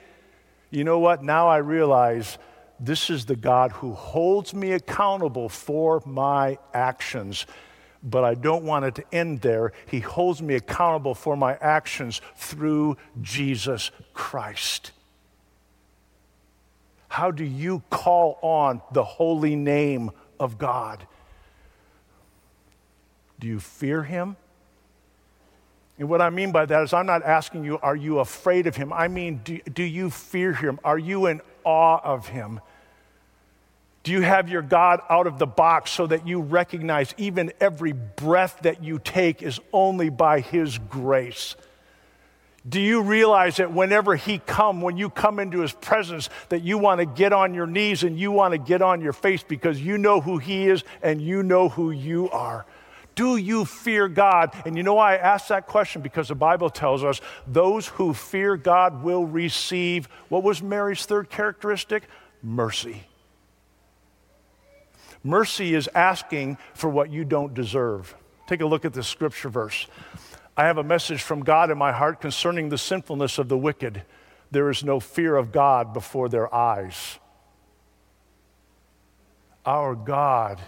you 0.69 0.83
know 0.83 0.99
what? 0.99 1.23
Now 1.23 1.47
I 1.47 1.57
realize 1.57 2.37
this 2.79 3.09
is 3.09 3.25
the 3.25 3.35
God 3.35 3.71
who 3.71 3.93
holds 3.93 4.53
me 4.53 4.71
accountable 4.71 5.49
for 5.49 6.01
my 6.05 6.57
actions 6.73 7.45
but 8.01 8.23
I 8.23 8.33
don't 8.33 8.63
want 8.63 8.85
it 8.85 8.95
to 8.95 9.03
end 9.13 9.41
there. 9.41 9.73
He 9.87 9.99
holds 9.99 10.41
me 10.41 10.55
accountable 10.55 11.15
for 11.15 11.35
my 11.35 11.55
actions 11.55 12.21
through 12.35 12.97
Jesus 13.21 13.91
Christ. 14.13 14.91
How 17.09 17.31
do 17.31 17.43
you 17.43 17.83
call 17.89 18.37
on 18.41 18.81
the 18.91 19.03
holy 19.03 19.55
name 19.55 20.11
of 20.39 20.57
God? 20.57 21.05
Do 23.39 23.47
you 23.47 23.59
fear 23.59 24.03
him? 24.03 24.37
And 25.97 26.07
what 26.07 26.21
I 26.21 26.29
mean 26.29 26.51
by 26.53 26.65
that 26.65 26.83
is, 26.83 26.93
I'm 26.93 27.05
not 27.05 27.23
asking 27.23 27.65
you, 27.65 27.77
are 27.79 27.95
you 27.95 28.19
afraid 28.19 28.67
of 28.67 28.75
him? 28.77 28.93
I 28.93 29.09
mean, 29.09 29.41
do, 29.43 29.59
do 29.73 29.83
you 29.83 30.09
fear 30.09 30.53
him? 30.53 30.79
Are 30.83 30.97
you 30.97 31.25
in 31.25 31.41
awe 31.65 31.99
of 32.03 32.29
him? 32.29 32.61
Do 34.03 34.11
you 34.11 34.21
have 34.21 34.49
your 34.49 34.61
God 34.61 35.01
out 35.09 35.27
of 35.27 35.39
the 35.39 35.45
box 35.45 35.91
so 35.91 36.07
that 36.07 36.27
you 36.27 36.41
recognize 36.41 37.13
even 37.17 37.51
every 37.59 37.91
breath 37.91 38.59
that 38.63 38.83
you 38.83 38.99
take 38.99 39.43
is 39.43 39.59
only 39.73 40.09
by 40.09 40.39
His 40.39 40.77
grace? 40.77 41.55
Do 42.67 42.79
you 42.79 43.01
realize 43.01 43.57
that 43.57 43.73
whenever 43.73 44.15
He 44.15 44.39
come, 44.39 44.81
when 44.81 44.97
you 44.97 45.09
come 45.09 45.39
into 45.39 45.59
His 45.59 45.73
presence, 45.73 46.29
that 46.49 46.61
you 46.61 46.77
want 46.77 46.99
to 46.99 47.05
get 47.05 47.33
on 47.33 47.53
your 47.53 47.67
knees 47.67 48.03
and 48.03 48.17
you 48.17 48.31
want 48.31 48.53
to 48.53 48.57
get 48.57 48.81
on 48.81 49.01
your 49.01 49.13
face 49.13 49.43
because 49.43 49.81
you 49.81 49.97
know 49.97 50.21
who 50.21 50.37
He 50.37 50.67
is 50.67 50.83
and 51.01 51.21
you 51.21 51.43
know 51.43 51.67
who 51.67 51.91
you 51.91 52.29
are? 52.29 52.65
Do 53.15 53.35
you 53.35 53.65
fear 53.65 54.07
God? 54.07 54.53
And 54.65 54.77
you 54.77 54.83
know 54.83 54.93
why 54.93 55.15
I 55.15 55.17
ask 55.17 55.49
that 55.49 55.67
question? 55.67 56.01
Because 56.01 56.29
the 56.29 56.35
Bible 56.35 56.69
tells 56.69 57.03
us 57.03 57.19
those 57.45 57.87
who 57.87 58.13
fear 58.13 58.55
God 58.55 59.03
will 59.03 59.25
receive 59.25 60.07
what 60.29 60.41
was 60.41 60.61
Mary's 60.61 61.05
third 61.05 61.29
characteristic? 61.29 62.03
Mercy. 62.41 63.08
Mercy 65.23 65.75
is 65.75 65.89
asking 65.93 66.57
for 66.73 66.89
what 66.89 67.11
you 67.11 67.25
don't 67.25 67.53
deserve. 67.53 68.15
Take 68.47 68.61
a 68.61 68.65
look 68.65 68.85
at 68.85 68.93
this 68.93 69.07
scripture 69.07 69.49
verse. 69.49 69.87
I 70.55 70.65
have 70.65 70.77
a 70.77 70.83
message 70.83 71.21
from 71.21 71.43
God 71.43 71.71
in 71.71 71.77
my 71.77 71.91
heart 71.91 72.21
concerning 72.21 72.69
the 72.69 72.77
sinfulness 72.77 73.37
of 73.37 73.47
the 73.47 73.57
wicked. 73.57 74.03
There 74.51 74.69
is 74.69 74.83
no 74.83 74.99
fear 74.99 75.35
of 75.35 75.51
God 75.51 75.93
before 75.93 76.29
their 76.29 76.53
eyes. 76.53 77.19
Our 79.65 79.95
God 79.95 80.59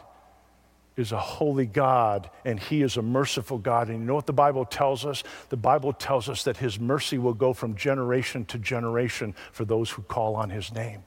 is 0.96 1.12
a 1.12 1.20
holy 1.20 1.66
God 1.66 2.30
and 2.46 2.60
He 2.60 2.82
is 2.82 2.98
a 2.98 3.02
merciful 3.02 3.58
God. 3.58 3.90
And 3.90 4.00
you 4.00 4.06
know 4.06 4.16
what 4.16 4.28
the 4.28 4.34
Bible 4.34 4.66
tells 4.66 5.06
us? 5.06 5.24
The 5.50 5.58
Bible 5.58 5.94
tells 5.94 6.30
us 6.30 6.44
that 6.44 6.58
His 6.58 6.80
mercy 6.80 7.18
will 7.18 7.34
go 7.34 7.54
from 7.54 7.76
generation 7.76 8.46
to 8.46 8.58
generation 8.58 9.34
for 9.52 9.66
those 9.66 9.90
who 9.90 10.04
call 10.04 10.36
on 10.36 10.50
His 10.50 10.72
name. 10.74 11.04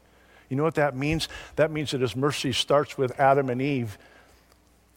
You 0.54 0.58
know 0.58 0.62
what 0.62 0.76
that 0.76 0.94
means? 0.94 1.28
That 1.56 1.72
means 1.72 1.90
that 1.90 2.00
his 2.00 2.14
mercy 2.14 2.52
starts 2.52 2.96
with 2.96 3.18
Adam 3.18 3.50
and 3.50 3.60
Eve. 3.60 3.98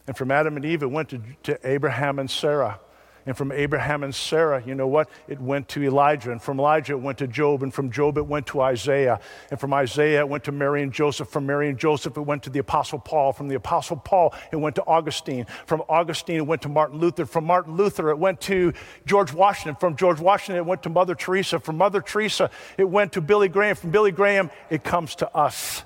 And 0.06 0.16
from 0.16 0.30
Adam 0.30 0.54
and 0.54 0.64
Eve, 0.64 0.84
it 0.84 0.90
went 0.92 1.08
to, 1.08 1.20
to 1.42 1.58
Abraham 1.68 2.20
and 2.20 2.30
Sarah. 2.30 2.78
And 3.28 3.36
from 3.36 3.52
Abraham 3.52 4.04
and 4.04 4.14
Sarah, 4.14 4.62
you 4.64 4.74
know 4.74 4.86
what? 4.86 5.10
It 5.28 5.38
went 5.38 5.68
to 5.68 5.82
Elijah. 5.82 6.32
And 6.32 6.40
from 6.40 6.58
Elijah, 6.58 6.94
it 6.94 7.02
went 7.02 7.18
to 7.18 7.26
Job. 7.26 7.62
And 7.62 7.74
from 7.74 7.90
Job, 7.90 8.16
it 8.16 8.26
went 8.26 8.46
to 8.46 8.62
Isaiah. 8.62 9.20
And 9.50 9.60
from 9.60 9.74
Isaiah, 9.74 10.20
it 10.20 10.28
went 10.30 10.44
to 10.44 10.52
Mary 10.52 10.82
and 10.82 10.90
Joseph. 10.90 11.28
From 11.28 11.44
Mary 11.44 11.68
and 11.68 11.78
Joseph, 11.78 12.16
it 12.16 12.22
went 12.22 12.44
to 12.44 12.50
the 12.50 12.60
Apostle 12.60 12.98
Paul. 12.98 13.34
From 13.34 13.48
the 13.48 13.56
Apostle 13.56 13.98
Paul, 13.98 14.34
it 14.50 14.56
went 14.56 14.76
to 14.76 14.84
Augustine. 14.86 15.44
From 15.66 15.82
Augustine, 15.90 16.36
it 16.36 16.46
went 16.46 16.62
to 16.62 16.70
Martin 16.70 17.00
Luther. 17.00 17.26
From 17.26 17.44
Martin 17.44 17.76
Luther, 17.76 18.08
it 18.08 18.18
went 18.18 18.40
to 18.40 18.72
George 19.04 19.34
Washington. 19.34 19.76
From 19.78 19.94
George 19.94 20.20
Washington, 20.20 20.56
it 20.56 20.66
went 20.66 20.82
to 20.84 20.88
Mother 20.88 21.14
Teresa. 21.14 21.60
From 21.60 21.76
Mother 21.76 22.00
Teresa, 22.00 22.50
it 22.78 22.88
went 22.88 23.12
to 23.12 23.20
Billy 23.20 23.48
Graham. 23.48 23.76
From 23.76 23.90
Billy 23.90 24.10
Graham, 24.10 24.50
it 24.70 24.82
comes 24.82 25.14
to 25.16 25.36
us. 25.36 25.84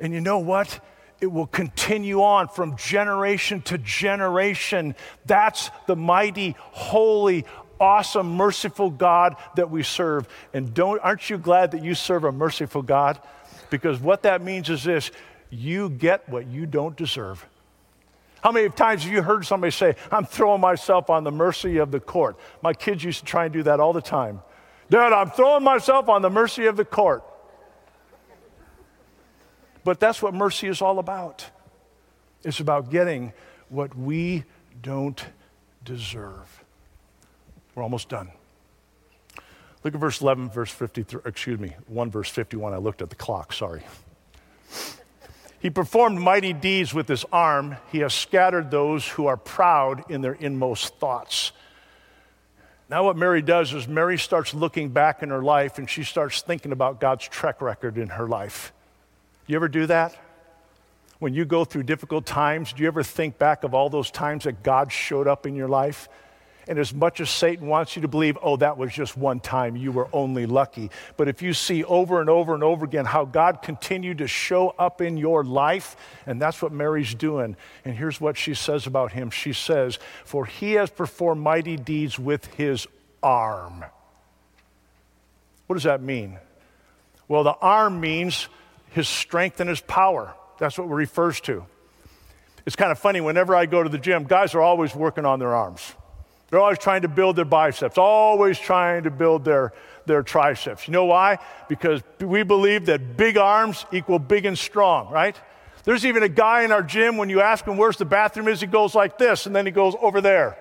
And 0.00 0.12
you 0.12 0.20
know 0.20 0.40
what? 0.40 0.80
It 1.22 1.30
will 1.30 1.46
continue 1.46 2.20
on 2.20 2.48
from 2.48 2.76
generation 2.76 3.62
to 3.62 3.78
generation. 3.78 4.96
That's 5.24 5.70
the 5.86 5.94
mighty, 5.94 6.56
holy, 6.58 7.46
awesome, 7.80 8.34
merciful 8.34 8.90
God 8.90 9.36
that 9.54 9.70
we 9.70 9.84
serve. 9.84 10.28
And 10.52 10.74
don't, 10.74 10.98
aren't 10.98 11.30
you 11.30 11.38
glad 11.38 11.70
that 11.70 11.84
you 11.84 11.94
serve 11.94 12.24
a 12.24 12.32
merciful 12.32 12.82
God? 12.82 13.20
Because 13.70 14.00
what 14.00 14.24
that 14.24 14.42
means 14.42 14.68
is 14.68 14.82
this 14.82 15.12
you 15.48 15.90
get 15.90 16.28
what 16.28 16.48
you 16.48 16.66
don't 16.66 16.96
deserve. 16.96 17.46
How 18.42 18.50
many 18.50 18.68
times 18.68 19.04
have 19.04 19.12
you 19.12 19.22
heard 19.22 19.46
somebody 19.46 19.70
say, 19.70 19.94
I'm 20.10 20.24
throwing 20.24 20.60
myself 20.60 21.08
on 21.08 21.22
the 21.22 21.30
mercy 21.30 21.76
of 21.76 21.92
the 21.92 22.00
court? 22.00 22.36
My 22.62 22.72
kids 22.72 23.04
used 23.04 23.20
to 23.20 23.26
try 23.26 23.44
and 23.44 23.52
do 23.52 23.62
that 23.62 23.78
all 23.78 23.92
the 23.92 24.02
time. 24.02 24.42
Dad, 24.90 25.12
I'm 25.12 25.30
throwing 25.30 25.62
myself 25.62 26.08
on 26.08 26.20
the 26.20 26.30
mercy 26.30 26.66
of 26.66 26.76
the 26.76 26.84
court. 26.84 27.22
But 29.84 30.00
that's 30.00 30.22
what 30.22 30.34
mercy 30.34 30.68
is 30.68 30.80
all 30.80 30.98
about. 30.98 31.46
It's 32.44 32.60
about 32.60 32.90
getting 32.90 33.32
what 33.68 33.96
we 33.96 34.44
don't 34.80 35.24
deserve. 35.84 36.62
We're 37.74 37.82
almost 37.82 38.08
done. 38.08 38.30
Look 39.84 39.94
at 39.94 40.00
verse 40.00 40.20
11, 40.20 40.50
verse 40.50 40.70
53, 40.70 41.22
excuse 41.24 41.58
me, 41.58 41.74
1 41.88 42.10
verse 42.10 42.28
51. 42.28 42.72
I 42.72 42.76
looked 42.76 43.02
at 43.02 43.10
the 43.10 43.16
clock, 43.16 43.52
sorry. 43.52 43.82
He 45.58 45.70
performed 45.70 46.20
mighty 46.20 46.52
deeds 46.52 46.92
with 46.92 47.08
his 47.08 47.24
arm. 47.32 47.76
He 47.90 47.98
has 47.98 48.12
scattered 48.12 48.70
those 48.70 49.06
who 49.06 49.26
are 49.26 49.36
proud 49.36 50.10
in 50.10 50.20
their 50.20 50.34
inmost 50.34 50.98
thoughts. 50.98 51.52
Now, 52.88 53.04
what 53.04 53.16
Mary 53.16 53.42
does 53.42 53.72
is 53.72 53.88
Mary 53.88 54.18
starts 54.18 54.54
looking 54.54 54.90
back 54.90 55.22
in 55.22 55.30
her 55.30 55.42
life 55.42 55.78
and 55.78 55.88
she 55.88 56.02
starts 56.02 56.42
thinking 56.42 56.72
about 56.72 57.00
God's 57.00 57.26
track 57.26 57.62
record 57.62 57.96
in 57.96 58.08
her 58.08 58.28
life. 58.28 58.72
You 59.52 59.56
ever 59.56 59.68
do 59.68 59.84
that? 59.88 60.16
When 61.18 61.34
you 61.34 61.44
go 61.44 61.66
through 61.66 61.82
difficult 61.82 62.24
times, 62.24 62.72
do 62.72 62.80
you 62.80 62.88
ever 62.88 63.02
think 63.02 63.36
back 63.36 63.64
of 63.64 63.74
all 63.74 63.90
those 63.90 64.10
times 64.10 64.44
that 64.44 64.62
God 64.62 64.90
showed 64.90 65.28
up 65.28 65.46
in 65.46 65.54
your 65.54 65.68
life? 65.68 66.08
And 66.66 66.78
as 66.78 66.94
much 66.94 67.20
as 67.20 67.28
Satan 67.28 67.66
wants 67.66 67.94
you 67.94 68.00
to 68.00 68.08
believe, 68.08 68.38
oh, 68.40 68.56
that 68.56 68.78
was 68.78 68.94
just 68.94 69.14
one 69.14 69.40
time, 69.40 69.76
you 69.76 69.92
were 69.92 70.08
only 70.10 70.46
lucky. 70.46 70.90
But 71.18 71.28
if 71.28 71.42
you 71.42 71.52
see 71.52 71.84
over 71.84 72.22
and 72.22 72.30
over 72.30 72.54
and 72.54 72.64
over 72.64 72.86
again 72.86 73.04
how 73.04 73.26
God 73.26 73.60
continued 73.60 74.18
to 74.18 74.26
show 74.26 74.70
up 74.78 75.02
in 75.02 75.18
your 75.18 75.44
life, 75.44 75.96
and 76.24 76.40
that's 76.40 76.62
what 76.62 76.72
Mary's 76.72 77.14
doing. 77.14 77.54
And 77.84 77.94
here's 77.94 78.22
what 78.22 78.38
she 78.38 78.54
says 78.54 78.86
about 78.86 79.12
him 79.12 79.28
She 79.28 79.52
says, 79.52 79.98
For 80.24 80.46
he 80.46 80.72
has 80.72 80.88
performed 80.88 81.42
mighty 81.42 81.76
deeds 81.76 82.18
with 82.18 82.46
his 82.54 82.86
arm. 83.22 83.84
What 85.66 85.74
does 85.74 85.84
that 85.84 86.00
mean? 86.00 86.38
Well, 87.28 87.44
the 87.44 87.52
arm 87.52 88.00
means 88.00 88.48
his 88.92 89.08
strength 89.08 89.60
and 89.60 89.68
his 89.68 89.80
power. 89.80 90.34
That's 90.58 90.78
what 90.78 90.84
it 90.84 90.94
refers 90.94 91.40
to. 91.42 91.64
It's 92.64 92.76
kind 92.76 92.92
of 92.92 92.98
funny, 92.98 93.20
whenever 93.20 93.56
I 93.56 93.66
go 93.66 93.82
to 93.82 93.88
the 93.88 93.98
gym, 93.98 94.24
guys 94.24 94.54
are 94.54 94.60
always 94.60 94.94
working 94.94 95.24
on 95.24 95.38
their 95.38 95.54
arms. 95.54 95.94
They're 96.48 96.60
always 96.60 96.78
trying 96.78 97.02
to 97.02 97.08
build 97.08 97.36
their 97.36 97.46
biceps, 97.46 97.98
always 97.98 98.58
trying 98.58 99.04
to 99.04 99.10
build 99.10 99.44
their, 99.44 99.72
their 100.06 100.22
triceps. 100.22 100.86
You 100.86 100.92
know 100.92 101.06
why? 101.06 101.38
Because 101.68 102.02
we 102.20 102.42
believe 102.42 102.86
that 102.86 103.16
big 103.16 103.38
arms 103.38 103.86
equal 103.90 104.18
big 104.18 104.44
and 104.44 104.56
strong, 104.56 105.10
right? 105.10 105.34
There's 105.84 106.04
even 106.04 106.22
a 106.22 106.28
guy 106.28 106.62
in 106.62 106.70
our 106.70 106.82
gym, 106.82 107.16
when 107.16 107.30
you 107.30 107.40
ask 107.40 107.64
him 107.64 107.76
where's 107.76 107.96
the 107.96 108.04
bathroom 108.04 108.46
is, 108.48 108.60
he 108.60 108.66
goes 108.66 108.94
like 108.94 109.18
this, 109.18 109.46
and 109.46 109.56
then 109.56 109.66
he 109.66 109.72
goes 109.72 109.94
over 110.00 110.20
there. 110.20 110.56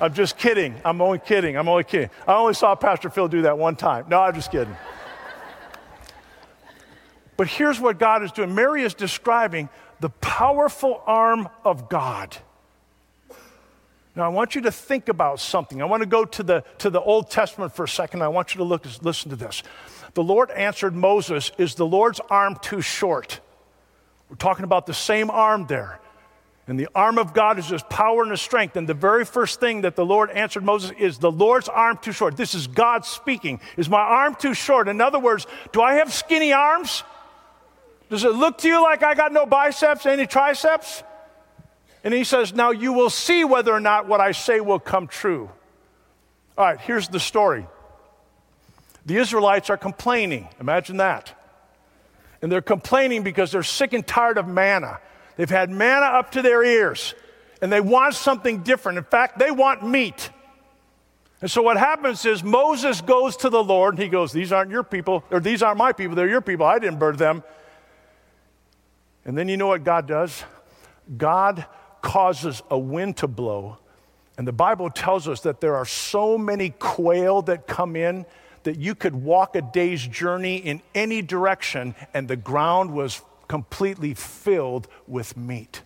I'm 0.00 0.12
just 0.12 0.36
kidding. 0.36 0.74
I'm 0.84 1.00
only 1.00 1.18
kidding. 1.18 1.56
I'm 1.56 1.68
only 1.68 1.84
kidding. 1.84 2.10
I 2.26 2.34
only 2.34 2.54
saw 2.54 2.74
Pastor 2.74 3.08
Phil 3.08 3.28
do 3.28 3.42
that 3.42 3.56
one 3.56 3.76
time. 3.76 4.06
No, 4.08 4.20
I'm 4.20 4.34
just 4.34 4.50
kidding. 4.50 4.74
But 7.42 7.48
here's 7.48 7.80
what 7.80 7.98
God 7.98 8.22
is 8.22 8.30
doing 8.30 8.54
Mary 8.54 8.84
is 8.84 8.94
describing 8.94 9.68
the 9.98 10.10
powerful 10.10 11.02
arm 11.08 11.48
of 11.64 11.88
God. 11.88 12.36
Now, 14.14 14.26
I 14.26 14.28
want 14.28 14.54
you 14.54 14.60
to 14.60 14.70
think 14.70 15.08
about 15.08 15.40
something. 15.40 15.82
I 15.82 15.86
want 15.86 16.04
to 16.04 16.08
go 16.08 16.24
to 16.24 16.42
the, 16.44 16.64
to 16.78 16.88
the 16.88 17.00
Old 17.00 17.32
Testament 17.32 17.74
for 17.74 17.82
a 17.82 17.88
second. 17.88 18.22
I 18.22 18.28
want 18.28 18.54
you 18.54 18.58
to 18.58 18.64
look, 18.64 18.86
listen 19.02 19.30
to 19.30 19.34
this. 19.34 19.64
The 20.14 20.22
Lord 20.22 20.52
answered 20.52 20.94
Moses, 20.94 21.50
Is 21.58 21.74
the 21.74 21.84
Lord's 21.84 22.20
arm 22.30 22.60
too 22.62 22.80
short? 22.80 23.40
We're 24.30 24.36
talking 24.36 24.62
about 24.62 24.86
the 24.86 24.94
same 24.94 25.28
arm 25.28 25.66
there. 25.66 25.98
And 26.68 26.78
the 26.78 26.90
arm 26.94 27.18
of 27.18 27.34
God 27.34 27.58
is 27.58 27.66
his 27.66 27.82
power 27.82 28.22
and 28.22 28.30
his 28.30 28.40
strength. 28.40 28.76
And 28.76 28.88
the 28.88 28.94
very 28.94 29.24
first 29.24 29.58
thing 29.58 29.80
that 29.80 29.96
the 29.96 30.06
Lord 30.06 30.30
answered 30.30 30.62
Moses 30.62 30.92
is 30.96 31.18
the 31.18 31.32
Lord's 31.32 31.68
arm 31.68 31.98
too 32.00 32.12
short. 32.12 32.36
This 32.36 32.54
is 32.54 32.68
God 32.68 33.04
speaking. 33.04 33.58
Is 33.76 33.88
my 33.88 33.98
arm 33.98 34.36
too 34.36 34.54
short? 34.54 34.86
In 34.86 35.00
other 35.00 35.18
words, 35.18 35.48
do 35.72 35.82
I 35.82 35.94
have 35.94 36.12
skinny 36.12 36.52
arms? 36.52 37.02
Does 38.12 38.24
it 38.24 38.34
look 38.34 38.58
to 38.58 38.68
you 38.68 38.82
like 38.82 39.02
I 39.02 39.14
got 39.14 39.32
no 39.32 39.46
biceps, 39.46 40.04
any 40.04 40.26
triceps? 40.26 41.02
And 42.04 42.12
he 42.12 42.24
says, 42.24 42.52
Now 42.52 42.70
you 42.70 42.92
will 42.92 43.08
see 43.08 43.42
whether 43.42 43.72
or 43.72 43.80
not 43.80 44.06
what 44.06 44.20
I 44.20 44.32
say 44.32 44.60
will 44.60 44.78
come 44.78 45.06
true. 45.06 45.48
All 46.58 46.66
right, 46.66 46.78
here's 46.78 47.08
the 47.08 47.18
story. 47.18 47.66
The 49.06 49.16
Israelites 49.16 49.70
are 49.70 49.78
complaining. 49.78 50.46
Imagine 50.60 50.98
that. 50.98 51.32
And 52.42 52.52
they're 52.52 52.60
complaining 52.60 53.22
because 53.22 53.50
they're 53.50 53.62
sick 53.62 53.94
and 53.94 54.06
tired 54.06 54.36
of 54.36 54.46
manna. 54.46 55.00
They've 55.38 55.48
had 55.48 55.70
manna 55.70 56.04
up 56.04 56.32
to 56.32 56.42
their 56.42 56.62
ears, 56.62 57.14
and 57.62 57.72
they 57.72 57.80
want 57.80 58.14
something 58.14 58.62
different. 58.62 58.98
In 58.98 59.04
fact, 59.04 59.38
they 59.38 59.50
want 59.50 59.88
meat. 59.88 60.28
And 61.40 61.50
so 61.50 61.62
what 61.62 61.78
happens 61.78 62.26
is 62.26 62.44
Moses 62.44 63.00
goes 63.00 63.38
to 63.38 63.48
the 63.48 63.64
Lord, 63.64 63.94
and 63.94 64.02
he 64.02 64.10
goes, 64.10 64.32
These 64.32 64.52
aren't 64.52 64.70
your 64.70 64.84
people, 64.84 65.24
or 65.30 65.40
these 65.40 65.62
aren't 65.62 65.78
my 65.78 65.92
people, 65.92 66.14
they're 66.14 66.28
your 66.28 66.42
people. 66.42 66.66
I 66.66 66.78
didn't 66.78 66.98
birth 66.98 67.16
them. 67.16 67.42
And 69.24 69.36
then 69.36 69.48
you 69.48 69.56
know 69.56 69.68
what 69.68 69.84
God 69.84 70.06
does? 70.06 70.44
God 71.16 71.66
causes 72.00 72.62
a 72.70 72.78
wind 72.78 73.16
to 73.18 73.28
blow. 73.28 73.78
And 74.36 74.46
the 74.46 74.52
Bible 74.52 74.90
tells 74.90 75.28
us 75.28 75.40
that 75.42 75.60
there 75.60 75.76
are 75.76 75.84
so 75.84 76.36
many 76.36 76.70
quail 76.70 77.42
that 77.42 77.66
come 77.66 77.96
in 77.96 78.26
that 78.64 78.78
you 78.78 78.94
could 78.94 79.14
walk 79.14 79.56
a 79.56 79.62
day's 79.62 80.06
journey 80.06 80.56
in 80.56 80.80
any 80.94 81.22
direction 81.22 81.94
and 82.14 82.28
the 82.28 82.36
ground 82.36 82.92
was 82.92 83.22
completely 83.48 84.14
filled 84.14 84.88
with 85.06 85.36
meat. 85.36 85.82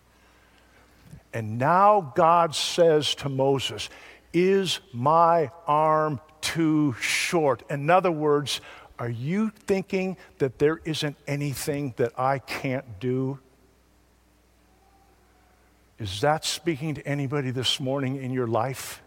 And 1.33 1.59
now 1.59 2.13
God 2.15 2.55
says 2.55 3.15
to 3.17 3.29
Moses, 3.29 3.89
Is 4.33 4.81
my 4.93 5.51
arm 5.67 6.21
too 6.41 6.95
short? 7.01 7.63
In 7.69 7.91
other 7.91 8.13
words, 8.13 8.61
are 8.99 9.11
you 9.11 9.51
thinking 9.51 10.17
that 10.39 10.59
there 10.59 10.81
isn't 10.85 11.17
anything 11.27 11.95
that 11.97 12.19
I 12.19 12.39
can't 12.39 12.99
do? 12.99 13.39
Is 15.99 16.21
that 16.21 16.45
speaking 16.45 16.95
to 16.95 17.07
anybody 17.07 17.51
this 17.51 17.81
morning 17.81 18.23
in 18.23 18.33
your 18.33 18.47
life? 18.47 19.03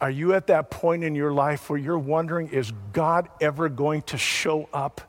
Are 0.00 0.10
you 0.10 0.34
at 0.34 0.48
that 0.48 0.70
point 0.70 1.04
in 1.04 1.14
your 1.14 1.32
life 1.32 1.70
where 1.70 1.78
you're 1.78 1.98
wondering, 1.98 2.48
is 2.48 2.72
God 2.92 3.28
ever 3.40 3.68
going 3.68 4.02
to 4.02 4.18
show 4.18 4.68
up? 4.72 5.00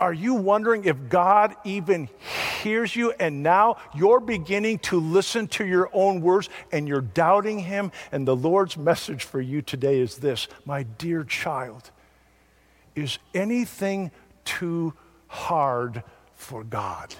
Are 0.00 0.12
you 0.12 0.34
wondering 0.34 0.84
if 0.84 0.96
God 1.08 1.54
even 1.64 2.08
hears 2.62 2.96
you 2.96 3.12
and 3.12 3.42
now 3.42 3.76
you're 3.94 4.18
beginning 4.18 4.80
to 4.80 4.98
listen 4.98 5.46
to 5.48 5.64
your 5.64 5.88
own 5.92 6.20
words 6.20 6.48
and 6.72 6.88
you're 6.88 7.00
doubting 7.00 7.60
Him? 7.60 7.92
And 8.10 8.26
the 8.26 8.34
Lord's 8.34 8.76
message 8.76 9.22
for 9.22 9.40
you 9.40 9.62
today 9.62 10.00
is 10.00 10.16
this 10.16 10.48
My 10.64 10.82
dear 10.82 11.22
child, 11.22 11.90
is 12.94 13.18
anything 13.34 14.10
too 14.44 14.94
hard 15.28 16.02
for 16.34 16.64
God? 16.64 17.14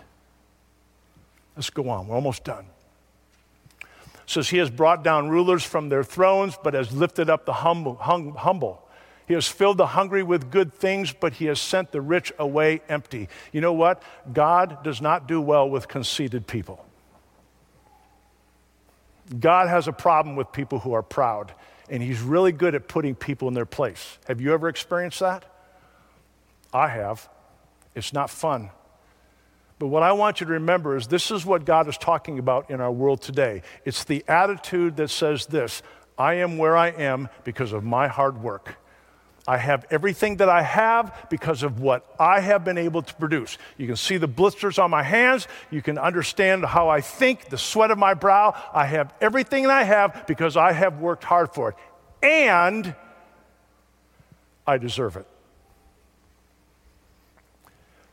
Let's 1.56 1.70
go 1.70 1.88
on. 1.88 2.08
We're 2.08 2.16
almost 2.16 2.44
done. 2.44 2.66
It 3.82 3.88
says, 4.26 4.48
He 4.48 4.58
has 4.58 4.70
brought 4.70 5.02
down 5.04 5.28
rulers 5.28 5.64
from 5.64 5.88
their 5.88 6.04
thrones, 6.04 6.56
but 6.62 6.74
has 6.74 6.92
lifted 6.92 7.28
up 7.28 7.44
the 7.44 7.52
humble. 7.52 7.96
Hum, 7.96 8.34
humble. 8.34 8.82
He 9.26 9.34
has 9.34 9.46
filled 9.46 9.78
the 9.78 9.86
hungry 9.86 10.22
with 10.22 10.50
good 10.50 10.74
things, 10.74 11.12
but 11.12 11.34
he 11.34 11.46
has 11.46 11.60
sent 11.60 11.92
the 11.92 12.00
rich 12.00 12.32
away 12.38 12.82
empty. 12.88 13.28
You 13.52 13.60
know 13.60 13.72
what? 13.72 14.02
God 14.32 14.82
does 14.82 15.00
not 15.00 15.28
do 15.28 15.40
well 15.40 15.68
with 15.68 15.88
conceited 15.88 16.46
people. 16.46 16.84
God 19.38 19.68
has 19.68 19.88
a 19.88 19.92
problem 19.92 20.36
with 20.36 20.52
people 20.52 20.80
who 20.80 20.92
are 20.92 21.02
proud, 21.02 21.52
and 21.88 22.02
he's 22.02 22.20
really 22.20 22.52
good 22.52 22.74
at 22.74 22.88
putting 22.88 23.14
people 23.14 23.48
in 23.48 23.54
their 23.54 23.66
place. 23.66 24.18
Have 24.26 24.40
you 24.40 24.52
ever 24.52 24.68
experienced 24.68 25.20
that? 25.20 25.44
I 26.72 26.88
have. 26.88 27.28
It's 27.94 28.12
not 28.12 28.30
fun. 28.30 28.70
But 29.78 29.88
what 29.88 30.02
I 30.02 30.12
want 30.12 30.40
you 30.40 30.46
to 30.46 30.52
remember 30.52 30.96
is 30.96 31.08
this 31.08 31.30
is 31.30 31.44
what 31.44 31.64
God 31.64 31.88
is 31.88 31.98
talking 31.98 32.38
about 32.38 32.70
in 32.70 32.80
our 32.80 32.92
world 32.92 33.20
today. 33.20 33.62
It's 33.84 34.04
the 34.04 34.24
attitude 34.28 34.96
that 34.96 35.08
says 35.08 35.46
this 35.46 35.82
I 36.16 36.34
am 36.34 36.56
where 36.56 36.76
I 36.76 36.88
am 36.90 37.28
because 37.44 37.72
of 37.72 37.82
my 37.82 38.08
hard 38.08 38.42
work. 38.42 38.76
I 39.46 39.56
have 39.56 39.84
everything 39.90 40.36
that 40.36 40.48
I 40.48 40.62
have 40.62 41.26
because 41.28 41.64
of 41.64 41.80
what 41.80 42.06
I 42.18 42.38
have 42.38 42.64
been 42.64 42.78
able 42.78 43.02
to 43.02 43.14
produce. 43.14 43.58
You 43.76 43.88
can 43.88 43.96
see 43.96 44.16
the 44.16 44.28
blisters 44.28 44.78
on 44.78 44.90
my 44.90 45.02
hands. 45.02 45.48
You 45.70 45.82
can 45.82 45.98
understand 45.98 46.64
how 46.64 46.88
I 46.88 47.00
think, 47.00 47.48
the 47.48 47.58
sweat 47.58 47.90
of 47.90 47.98
my 47.98 48.14
brow. 48.14 48.54
I 48.72 48.86
have 48.86 49.12
everything 49.20 49.64
that 49.64 49.72
I 49.72 49.82
have 49.82 50.28
because 50.28 50.56
I 50.56 50.70
have 50.70 51.00
worked 51.00 51.24
hard 51.24 51.52
for 51.52 51.70
it. 51.70 51.74
And 52.22 52.94
I 54.64 54.78
deserve 54.78 55.16
it. 55.16 55.26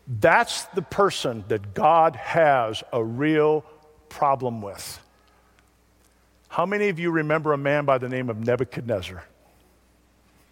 That's 0.09 0.63
the 0.65 0.81
person 0.81 1.43
that 1.49 1.75
God 1.75 2.15
has 2.15 2.83
a 2.91 3.03
real 3.03 3.63
problem 4.09 4.59
with. 4.59 4.99
How 6.47 6.65
many 6.65 6.89
of 6.89 6.97
you 6.97 7.11
remember 7.11 7.53
a 7.53 7.57
man 7.57 7.85
by 7.85 7.99
the 7.99 8.09
name 8.09 8.27
of 8.27 8.39
Nebuchadnezzar? 8.39 9.23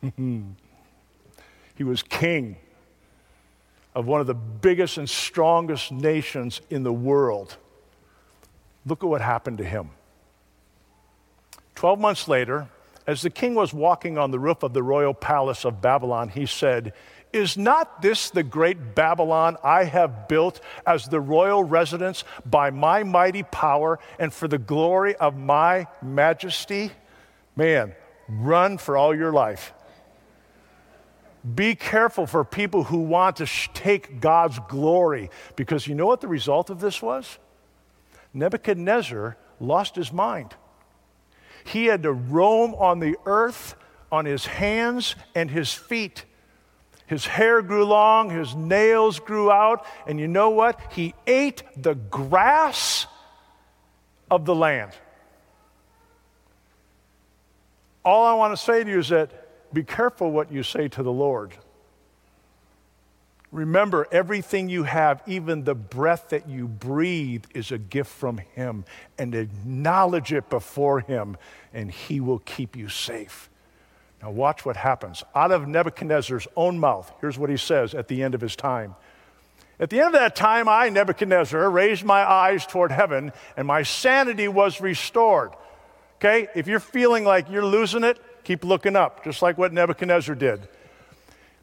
he 0.15 1.83
was 1.83 2.03
king 2.03 2.57
of 3.95 4.05
one 4.05 4.21
of 4.21 4.27
the 4.27 4.35
biggest 4.35 4.99
and 4.99 5.09
strongest 5.09 5.91
nations 5.91 6.61
in 6.69 6.83
the 6.83 6.93
world. 6.93 7.57
Look 8.85 9.03
at 9.03 9.09
what 9.09 9.21
happened 9.21 9.57
to 9.57 9.63
him. 9.63 9.89
Twelve 11.73 11.99
months 11.99 12.27
later, 12.27 12.67
as 13.07 13.23
the 13.23 13.31
king 13.31 13.55
was 13.55 13.73
walking 13.73 14.19
on 14.19 14.29
the 14.29 14.37
roof 14.37 14.61
of 14.61 14.73
the 14.73 14.83
royal 14.83 15.15
palace 15.15 15.65
of 15.65 15.81
Babylon, 15.81 16.29
he 16.29 16.45
said, 16.45 16.93
Is 17.33 17.57
not 17.57 18.01
this 18.01 18.29
the 18.29 18.43
great 18.43 18.95
Babylon 18.95 19.57
I 19.63 19.83
have 19.83 20.27
built 20.27 20.61
as 20.85 21.05
the 21.05 21.19
royal 21.19 21.63
residence 21.63 22.23
by 22.45 22.69
my 22.69 23.03
mighty 23.03 23.43
power 23.43 23.99
and 24.17 24.33
for 24.33 24.47
the 24.47 24.57
glory 24.57 25.15
of 25.15 25.35
my 25.37 25.87
majesty? 26.01 26.91
Man, 27.55 27.93
run 28.29 28.77
for 28.77 28.95
all 28.95 29.15
your 29.15 29.31
life. 29.31 29.73
Be 31.55 31.75
careful 31.75 32.25
for 32.25 32.43
people 32.43 32.85
who 32.85 32.99
want 32.99 33.37
to 33.37 33.45
sh- 33.45 33.69
take 33.73 34.19
God's 34.19 34.59
glory 34.67 35.29
because 35.55 35.87
you 35.87 35.95
know 35.95 36.05
what 36.05 36.21
the 36.21 36.27
result 36.27 36.69
of 36.69 36.79
this 36.79 37.01
was? 37.01 37.37
Nebuchadnezzar 38.33 39.37
lost 39.59 39.95
his 39.95 40.11
mind. 40.11 40.55
He 41.63 41.85
had 41.85 42.03
to 42.03 42.11
roam 42.11 42.75
on 42.75 42.99
the 42.99 43.17
earth 43.25 43.75
on 44.11 44.25
his 44.25 44.45
hands 44.45 45.15
and 45.35 45.51
his 45.51 45.73
feet. 45.73 46.25
His 47.07 47.25
hair 47.25 47.61
grew 47.61 47.85
long, 47.85 48.29
his 48.29 48.53
nails 48.53 49.19
grew 49.19 49.49
out, 49.49 49.85
and 50.05 50.19
you 50.19 50.27
know 50.27 50.49
what? 50.49 50.79
He 50.91 51.15
ate 51.25 51.63
the 51.75 51.95
grass 51.95 53.07
of 54.29 54.45
the 54.45 54.53
land. 54.53 54.91
All 58.03 58.25
I 58.25 58.33
want 58.33 58.57
to 58.57 58.63
say 58.63 58.83
to 58.83 58.89
you 58.89 58.99
is 58.99 59.09
that 59.09 59.73
be 59.73 59.83
careful 59.83 60.31
what 60.31 60.51
you 60.51 60.63
say 60.63 60.89
to 60.89 61.03
the 61.03 61.11
Lord. 61.11 61.53
Remember, 63.51 64.05
everything 64.11 64.67
you 64.67 64.83
have, 64.83 65.21
even 65.25 65.63
the 65.63 65.75
breath 65.75 66.29
that 66.29 66.49
you 66.49 66.67
breathe, 66.67 67.45
is 67.53 67.71
a 67.71 67.77
gift 67.77 68.11
from 68.11 68.37
Him. 68.37 68.83
And 69.17 69.33
acknowledge 69.33 70.33
it 70.33 70.49
before 70.49 70.99
Him, 70.99 71.37
and 71.73 71.89
He 71.89 72.19
will 72.19 72.39
keep 72.39 72.75
you 72.75 72.89
safe. 72.89 73.49
Now, 74.21 74.31
watch 74.31 74.65
what 74.65 74.77
happens. 74.77 75.23
Out 75.35 75.51
of 75.51 75.67
Nebuchadnezzar's 75.67 76.47
own 76.55 76.79
mouth, 76.79 77.11
here's 77.21 77.37
what 77.37 77.49
he 77.49 77.57
says 77.57 77.93
at 77.93 78.07
the 78.07 78.23
end 78.23 78.33
of 78.33 78.41
his 78.41 78.55
time. 78.55 78.95
At 79.79 79.91
the 79.91 79.99
end 79.99 80.07
of 80.07 80.13
that 80.13 80.35
time, 80.35 80.67
I, 80.67 80.89
Nebuchadnezzar, 80.89 81.69
raised 81.69 82.03
my 82.03 82.23
eyes 82.23 82.65
toward 82.65 82.91
heaven, 82.91 83.31
and 83.55 83.67
my 83.67 83.83
sanity 83.83 84.47
was 84.47 84.81
restored. 84.81 85.51
Okay? 86.15 86.47
If 86.55 86.65
you're 86.67 86.79
feeling 86.79 87.25
like 87.25 87.49
you're 87.51 87.63
losing 87.63 88.03
it, 88.03 88.19
Keep 88.47 88.63
looking 88.63 88.95
up, 88.95 89.25
just 89.25 89.41
like 89.41 89.57
what 89.57 89.73
Nebuchadnezzar 89.73 90.33
did. 90.33 90.69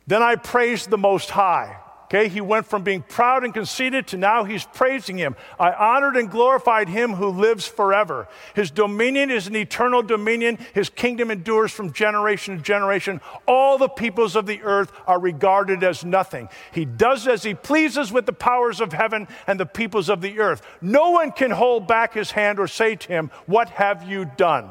Then 0.06 0.22
I 0.22 0.36
praised 0.36 0.90
the 0.90 0.98
Most 0.98 1.30
High. 1.30 1.78
Okay, 2.14 2.28
he 2.28 2.40
went 2.40 2.66
from 2.66 2.84
being 2.84 3.02
proud 3.02 3.42
and 3.42 3.52
conceited 3.52 4.06
to 4.06 4.16
now 4.16 4.44
he's 4.44 4.64
praising 4.66 5.18
him. 5.18 5.34
I 5.58 5.72
honored 5.72 6.16
and 6.16 6.30
glorified 6.30 6.88
him 6.88 7.14
who 7.14 7.26
lives 7.26 7.66
forever. 7.66 8.28
His 8.54 8.70
dominion 8.70 9.32
is 9.32 9.48
an 9.48 9.56
eternal 9.56 10.00
dominion. 10.00 10.58
His 10.74 10.88
kingdom 10.88 11.32
endures 11.32 11.72
from 11.72 11.92
generation 11.92 12.56
to 12.56 12.62
generation. 12.62 13.20
All 13.48 13.78
the 13.78 13.88
peoples 13.88 14.36
of 14.36 14.46
the 14.46 14.62
earth 14.62 14.92
are 15.08 15.18
regarded 15.18 15.82
as 15.82 16.04
nothing. 16.04 16.48
He 16.70 16.84
does 16.84 17.26
as 17.26 17.42
he 17.42 17.54
pleases 17.54 18.12
with 18.12 18.26
the 18.26 18.32
powers 18.32 18.80
of 18.80 18.92
heaven 18.92 19.26
and 19.48 19.58
the 19.58 19.66
peoples 19.66 20.08
of 20.08 20.20
the 20.20 20.38
earth. 20.38 20.62
No 20.80 21.10
one 21.10 21.32
can 21.32 21.50
hold 21.50 21.88
back 21.88 22.14
his 22.14 22.30
hand 22.30 22.60
or 22.60 22.68
say 22.68 22.94
to 22.94 23.08
him, 23.08 23.32
What 23.46 23.70
have 23.70 24.08
you 24.08 24.24
done? 24.24 24.70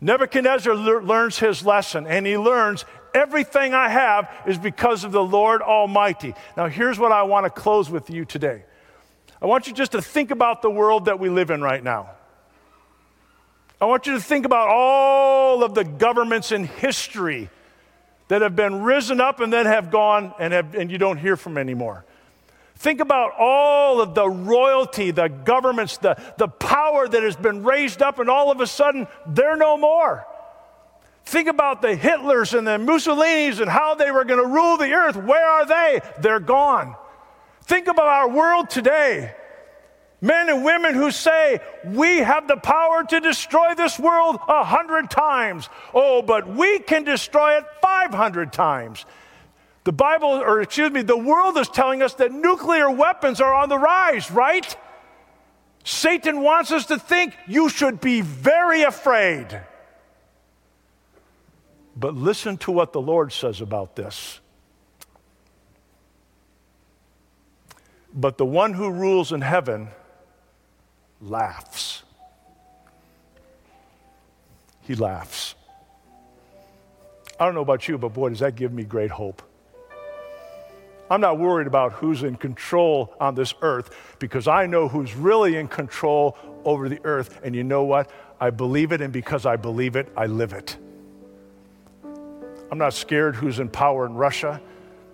Nebuchadnezzar 0.00 0.74
le- 0.74 1.00
learns 1.00 1.40
his 1.40 1.64
lesson, 1.66 2.06
and 2.06 2.24
he 2.24 2.38
learns 2.38 2.84
everything 3.14 3.72
I 3.72 3.88
have 3.88 4.30
is 4.46 4.58
because 4.58 5.04
of 5.04 5.12
the 5.12 5.22
Lord 5.22 5.62
Almighty. 5.62 6.34
Now, 6.56 6.66
here's 6.66 6.98
what 6.98 7.12
I 7.12 7.22
want 7.22 7.46
to 7.46 7.50
close 7.50 7.88
with 7.88 8.10
you 8.10 8.24
today. 8.24 8.64
I 9.40 9.46
want 9.46 9.66
you 9.66 9.72
just 9.72 9.92
to 9.92 10.02
think 10.02 10.30
about 10.30 10.62
the 10.62 10.70
world 10.70 11.06
that 11.06 11.18
we 11.18 11.28
live 11.28 11.50
in 11.50 11.62
right 11.62 11.82
now. 11.82 12.10
I 13.80 13.86
want 13.86 14.06
you 14.06 14.14
to 14.14 14.20
think 14.20 14.46
about 14.46 14.68
all 14.68 15.62
of 15.62 15.74
the 15.74 15.84
governments 15.84 16.52
in 16.52 16.64
history 16.64 17.50
that 18.28 18.42
have 18.42 18.56
been 18.56 18.82
risen 18.82 19.20
up 19.20 19.40
and 19.40 19.52
then 19.52 19.66
have 19.66 19.90
gone 19.90 20.32
and, 20.38 20.52
have, 20.52 20.74
and 20.74 20.90
you 20.90 20.98
don't 20.98 21.18
hear 21.18 21.36
from 21.36 21.58
anymore. 21.58 22.04
Think 22.76 23.00
about 23.00 23.32
all 23.38 24.00
of 24.00 24.14
the 24.14 24.28
royalty, 24.28 25.10
the 25.10 25.28
governments, 25.28 25.98
the, 25.98 26.20
the 26.38 26.48
power 26.48 27.06
that 27.06 27.22
has 27.22 27.36
been 27.36 27.62
raised 27.62 28.02
up, 28.02 28.18
and 28.18 28.28
all 28.28 28.50
of 28.50 28.60
a 28.60 28.66
sudden, 28.66 29.06
they're 29.26 29.56
no 29.56 29.76
more. 29.76 30.26
Think 31.24 31.48
about 31.48 31.80
the 31.80 31.96
Hitlers 31.96 32.56
and 32.56 32.66
the 32.66 32.78
Mussolinis 32.78 33.60
and 33.60 33.70
how 33.70 33.94
they 33.94 34.10
were 34.10 34.24
going 34.24 34.40
to 34.40 34.46
rule 34.46 34.76
the 34.76 34.92
earth. 34.92 35.16
Where 35.16 35.44
are 35.44 35.66
they? 35.66 36.00
They're 36.20 36.40
gone. 36.40 36.96
Think 37.62 37.88
about 37.88 38.06
our 38.06 38.28
world 38.28 38.68
today. 38.68 39.34
Men 40.20 40.48
and 40.48 40.64
women 40.64 40.94
who 40.94 41.10
say, 41.10 41.60
We 41.84 42.18
have 42.18 42.46
the 42.46 42.56
power 42.56 43.04
to 43.04 43.20
destroy 43.20 43.74
this 43.74 43.98
world 43.98 44.38
a 44.48 44.64
hundred 44.64 45.10
times. 45.10 45.68
Oh, 45.94 46.22
but 46.22 46.48
we 46.48 46.78
can 46.78 47.04
destroy 47.04 47.58
it 47.58 47.64
500 47.82 48.52
times. 48.52 49.04
The 49.84 49.92
Bible, 49.92 50.28
or 50.28 50.62
excuse 50.62 50.90
me, 50.90 51.02
the 51.02 51.16
world 51.16 51.58
is 51.58 51.68
telling 51.68 52.02
us 52.02 52.14
that 52.14 52.32
nuclear 52.32 52.90
weapons 52.90 53.40
are 53.40 53.54
on 53.54 53.68
the 53.68 53.78
rise, 53.78 54.30
right? 54.30 54.76
Satan 55.84 56.40
wants 56.40 56.72
us 56.72 56.86
to 56.86 56.98
think 56.98 57.36
you 57.46 57.68
should 57.68 58.00
be 58.00 58.22
very 58.22 58.82
afraid. 58.82 59.60
But 61.96 62.14
listen 62.14 62.56
to 62.58 62.72
what 62.72 62.92
the 62.92 63.00
Lord 63.00 63.32
says 63.32 63.60
about 63.60 63.96
this. 63.96 64.40
But 68.12 68.38
the 68.38 68.46
one 68.46 68.74
who 68.74 68.90
rules 68.90 69.32
in 69.32 69.40
heaven 69.40 69.88
laughs. 71.20 72.02
He 74.82 74.94
laughs. 74.94 75.54
I 77.38 77.44
don't 77.44 77.54
know 77.54 77.62
about 77.62 77.88
you, 77.88 77.98
but 77.98 78.14
boy, 78.14 78.28
does 78.28 78.40
that 78.40 78.54
give 78.54 78.72
me 78.72 78.84
great 78.84 79.10
hope. 79.10 79.42
I'm 81.10 81.20
not 81.20 81.38
worried 81.38 81.66
about 81.66 81.92
who's 81.92 82.22
in 82.22 82.36
control 82.36 83.14
on 83.20 83.34
this 83.34 83.54
earth 83.60 84.16
because 84.18 84.48
I 84.48 84.66
know 84.66 84.88
who's 84.88 85.14
really 85.14 85.56
in 85.56 85.68
control 85.68 86.38
over 86.64 86.88
the 86.88 87.00
earth. 87.04 87.40
And 87.42 87.54
you 87.54 87.64
know 87.64 87.84
what? 87.84 88.10
I 88.40 88.50
believe 88.50 88.92
it, 88.92 89.00
and 89.00 89.12
because 89.12 89.44
I 89.46 89.56
believe 89.56 89.96
it, 89.96 90.10
I 90.16 90.26
live 90.26 90.52
it. 90.52 90.76
I'm 92.74 92.78
not 92.78 92.92
scared 92.92 93.36
who's 93.36 93.60
in 93.60 93.68
power 93.68 94.04
in 94.04 94.14
Russia. 94.14 94.60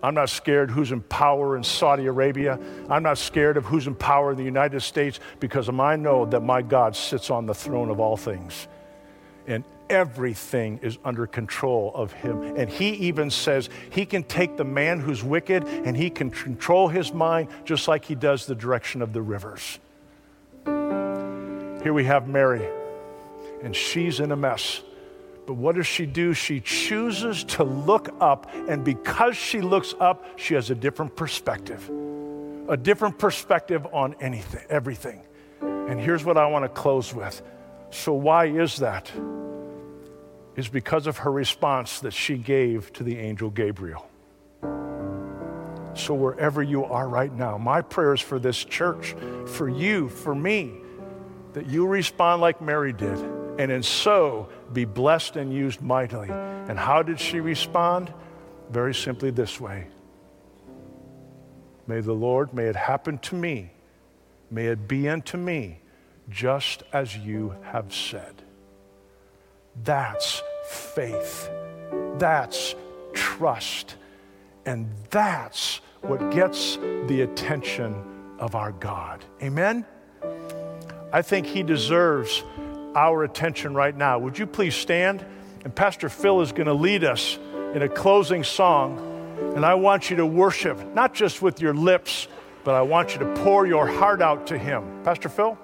I'm 0.03 0.15
not 0.15 0.31
scared 0.31 0.71
who's 0.71 0.93
in 0.93 1.03
power 1.03 1.59
in 1.59 1.63
Saudi 1.63 2.07
Arabia. 2.07 2.59
I'm 2.89 3.03
not 3.03 3.19
scared 3.19 3.59
of 3.59 3.67
who's 3.67 3.87
in 3.87 3.95
power 3.95 4.31
in 4.31 4.39
the 4.39 4.45
United 4.45 4.81
States 4.81 5.21
because 5.41 5.69
I 5.69 5.97
know 5.97 6.25
that 6.25 6.41
my 6.41 6.63
God 6.63 6.97
sits 6.97 7.29
on 7.29 7.45
the 7.45 7.53
throne 7.53 7.91
of 7.91 8.01
all 8.01 8.17
things. 8.17 8.67
And 9.47 9.63
everything 9.91 10.81
is 10.83 10.97
under 11.05 11.27
control 11.27 11.93
of 11.95 12.13
him. 12.13 12.41
And 12.57 12.71
he 12.71 12.93
even 12.93 13.29
says 13.29 13.69
he 13.91 14.07
can 14.07 14.23
take 14.23 14.57
the 14.57 14.65
man 14.65 14.99
who's 14.99 15.23
wicked 15.23 15.65
and 15.65 15.95
he 15.95 16.09
can 16.09 16.31
control 16.31 16.89
his 16.89 17.13
mind 17.13 17.49
just 17.67 17.89
like 17.89 18.07
he 18.07 18.15
does 18.15 18.47
the 18.47 18.55
direction 18.55 19.03
of 19.03 19.13
the 19.13 19.21
rivers. 19.21 19.79
Here 20.65 21.93
we 21.93 22.05
have 22.05 22.27
Mary, 22.27 22.67
and 23.63 23.77
she's 23.77 24.19
in 24.19 24.33
a 24.33 24.37
mess. 24.37 24.81
But 25.51 25.57
what 25.57 25.75
does 25.75 25.89
she 25.89 26.07
do? 26.07 26.33
She 26.33 26.61
chooses 26.61 27.43
to 27.43 27.65
look 27.65 28.15
up, 28.21 28.49
and 28.69 28.85
because 28.85 29.37
she 29.37 29.61
looks 29.61 29.97
up, 29.99 30.25
she 30.39 30.55
has 30.55 30.71
a 30.71 30.77
different 30.77 31.17
perspective. 31.17 31.91
A 32.69 32.77
different 32.77 33.19
perspective 33.19 33.85
on 33.93 34.15
anything, 34.21 34.65
everything. 34.71 35.23
And 35.61 35.99
here's 35.99 36.25
what 36.25 36.39
I 36.39 36.47
want 36.47 36.67
to 36.67 36.69
close 36.69 37.13
with. 37.13 37.43
So, 37.91 38.13
why 38.13 38.45
is 38.47 38.77
that? 38.77 39.11
is 40.55 40.69
because 40.69 41.09
of 41.09 41.19
her 41.19 41.33
response 41.33 41.99
that 41.99 42.13
she 42.13 42.37
gave 42.37 42.93
to 42.93 43.03
the 43.03 43.19
angel 43.19 43.51
Gabriel. 43.51 44.09
So, 45.95 46.15
wherever 46.15 46.63
you 46.63 46.85
are 46.85 47.09
right 47.09 47.35
now, 47.35 47.59
my 47.59 47.83
prayers 47.83 48.21
for 48.21 48.39
this 48.39 48.65
church, 48.65 49.17
for 49.49 49.69
you, 49.69 50.11
for 50.11 50.33
me, 50.33 50.75
that 51.55 51.67
you 51.67 51.89
respond 51.89 52.41
like 52.41 52.63
Mary 52.63 52.93
did, 52.93 53.19
and 53.61 53.71
in 53.71 53.83
so 53.83 54.49
be 54.73 54.87
blessed 54.87 55.37
and 55.37 55.53
used 55.53 55.83
mightily. 55.83 56.31
And 56.31 56.79
how 56.79 57.03
did 57.03 57.21
she 57.21 57.41
respond? 57.41 58.11
Very 58.71 58.95
simply 58.95 59.31
this 59.31 59.61
way 59.61 59.87
May 61.87 62.01
the 62.01 62.15
Lord, 62.15 62.55
may 62.55 62.65
it 62.65 62.77
happen 62.77 63.19
to 63.19 63.35
me, 63.35 63.73
may 64.51 64.67
it 64.69 64.89
be 64.89 65.11
unto 65.11 65.37
me, 65.37 65.81
just 66.31 66.85
as 66.95 67.15
you 67.19 67.55
have 67.65 67.93
said. 67.93 68.43
That's 69.85 70.43
faith. 70.67 71.51
That's 72.19 72.75
trust. 73.13 73.97
And 74.65 74.89
that's 75.11 75.83
what 76.01 76.31
gets 76.31 76.77
the 77.09 77.23
attention 77.23 77.95
of 78.39 78.55
our 78.55 78.73
God. 78.73 79.23
Amen? 79.43 79.85
I 81.13 81.21
think 81.21 81.47
He 81.47 81.63
deserves 81.63 82.43
our 82.95 83.25
attention 83.25 83.75
right 83.75 83.97
now. 83.97 84.19
Would 84.19 84.39
you 84.39 84.47
please 84.47 84.75
stand? 84.75 85.25
And 85.65 85.75
Pastor 85.75 86.09
Phil 86.09 86.41
is 86.41 86.53
going 86.53 86.67
to 86.67 86.75
lead 86.75 87.05
us 87.05 87.39
in 87.75 87.83
a 87.83 87.89
closing 87.89 88.45
song. 88.45 89.07
And 89.55 89.65
I 89.65 89.75
want 89.75 90.11
you 90.11 90.17
to 90.17 90.27
worship, 90.27 90.95
not 90.95 91.15
just 91.15 91.43
with 91.43 91.61
your 91.61 91.75
lips, 91.75 92.29
but 92.65 92.75
I 92.75 92.83
want 92.83 93.15
you 93.15 93.21
to 93.21 93.35
pour 93.37 93.67
your 93.67 93.87
heart 93.87 94.21
out 94.21 94.47
to 94.49 94.59
Him. 94.59 95.03
Pastor 95.03 95.29
Phil? 95.29 95.59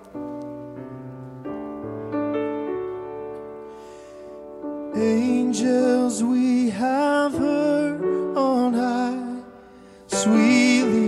Angels 4.97 6.23
we 6.25 6.71
have 6.71 7.33
heard 7.33 8.37
on 8.37 8.73
high, 8.73 9.43
sweetly 10.07 11.06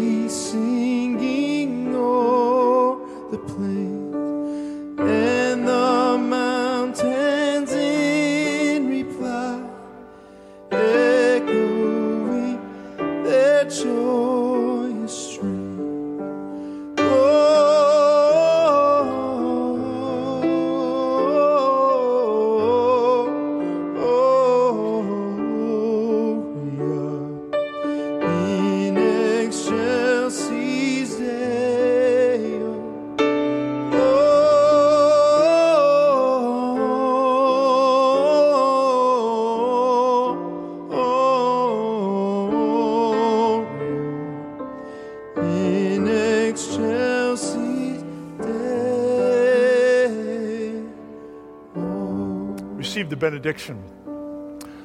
benediction. 53.19 53.83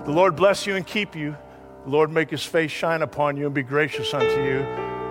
The 0.05 0.11
Lord 0.11 0.35
bless 0.35 0.67
you 0.67 0.75
and 0.75 0.85
keep 0.85 1.15
you. 1.15 1.35
The 1.85 1.89
Lord 1.89 2.11
make 2.11 2.29
his 2.29 2.43
face 2.43 2.71
shine 2.71 3.01
upon 3.01 3.37
you 3.37 3.45
and 3.45 3.55
be 3.55 3.63
gracious 3.63 4.13
unto 4.13 4.43
you. 4.43 4.59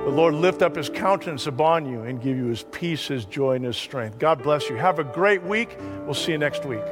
The 0.04 0.10
Lord 0.10 0.34
lift 0.34 0.62
up 0.62 0.76
his 0.76 0.88
countenance 0.88 1.46
upon 1.46 1.86
you 1.86 2.02
and 2.02 2.20
give 2.20 2.36
you 2.36 2.46
his 2.46 2.64
peace, 2.64 3.06
his 3.06 3.24
joy, 3.24 3.54
and 3.54 3.64
his 3.64 3.76
strength. 3.76 4.18
God 4.18 4.42
bless 4.42 4.68
you. 4.68 4.76
Have 4.76 4.98
a 4.98 5.04
great 5.04 5.42
week. 5.42 5.76
We'll 6.04 6.14
see 6.14 6.32
you 6.32 6.38
next 6.38 6.64
week. 6.64 6.82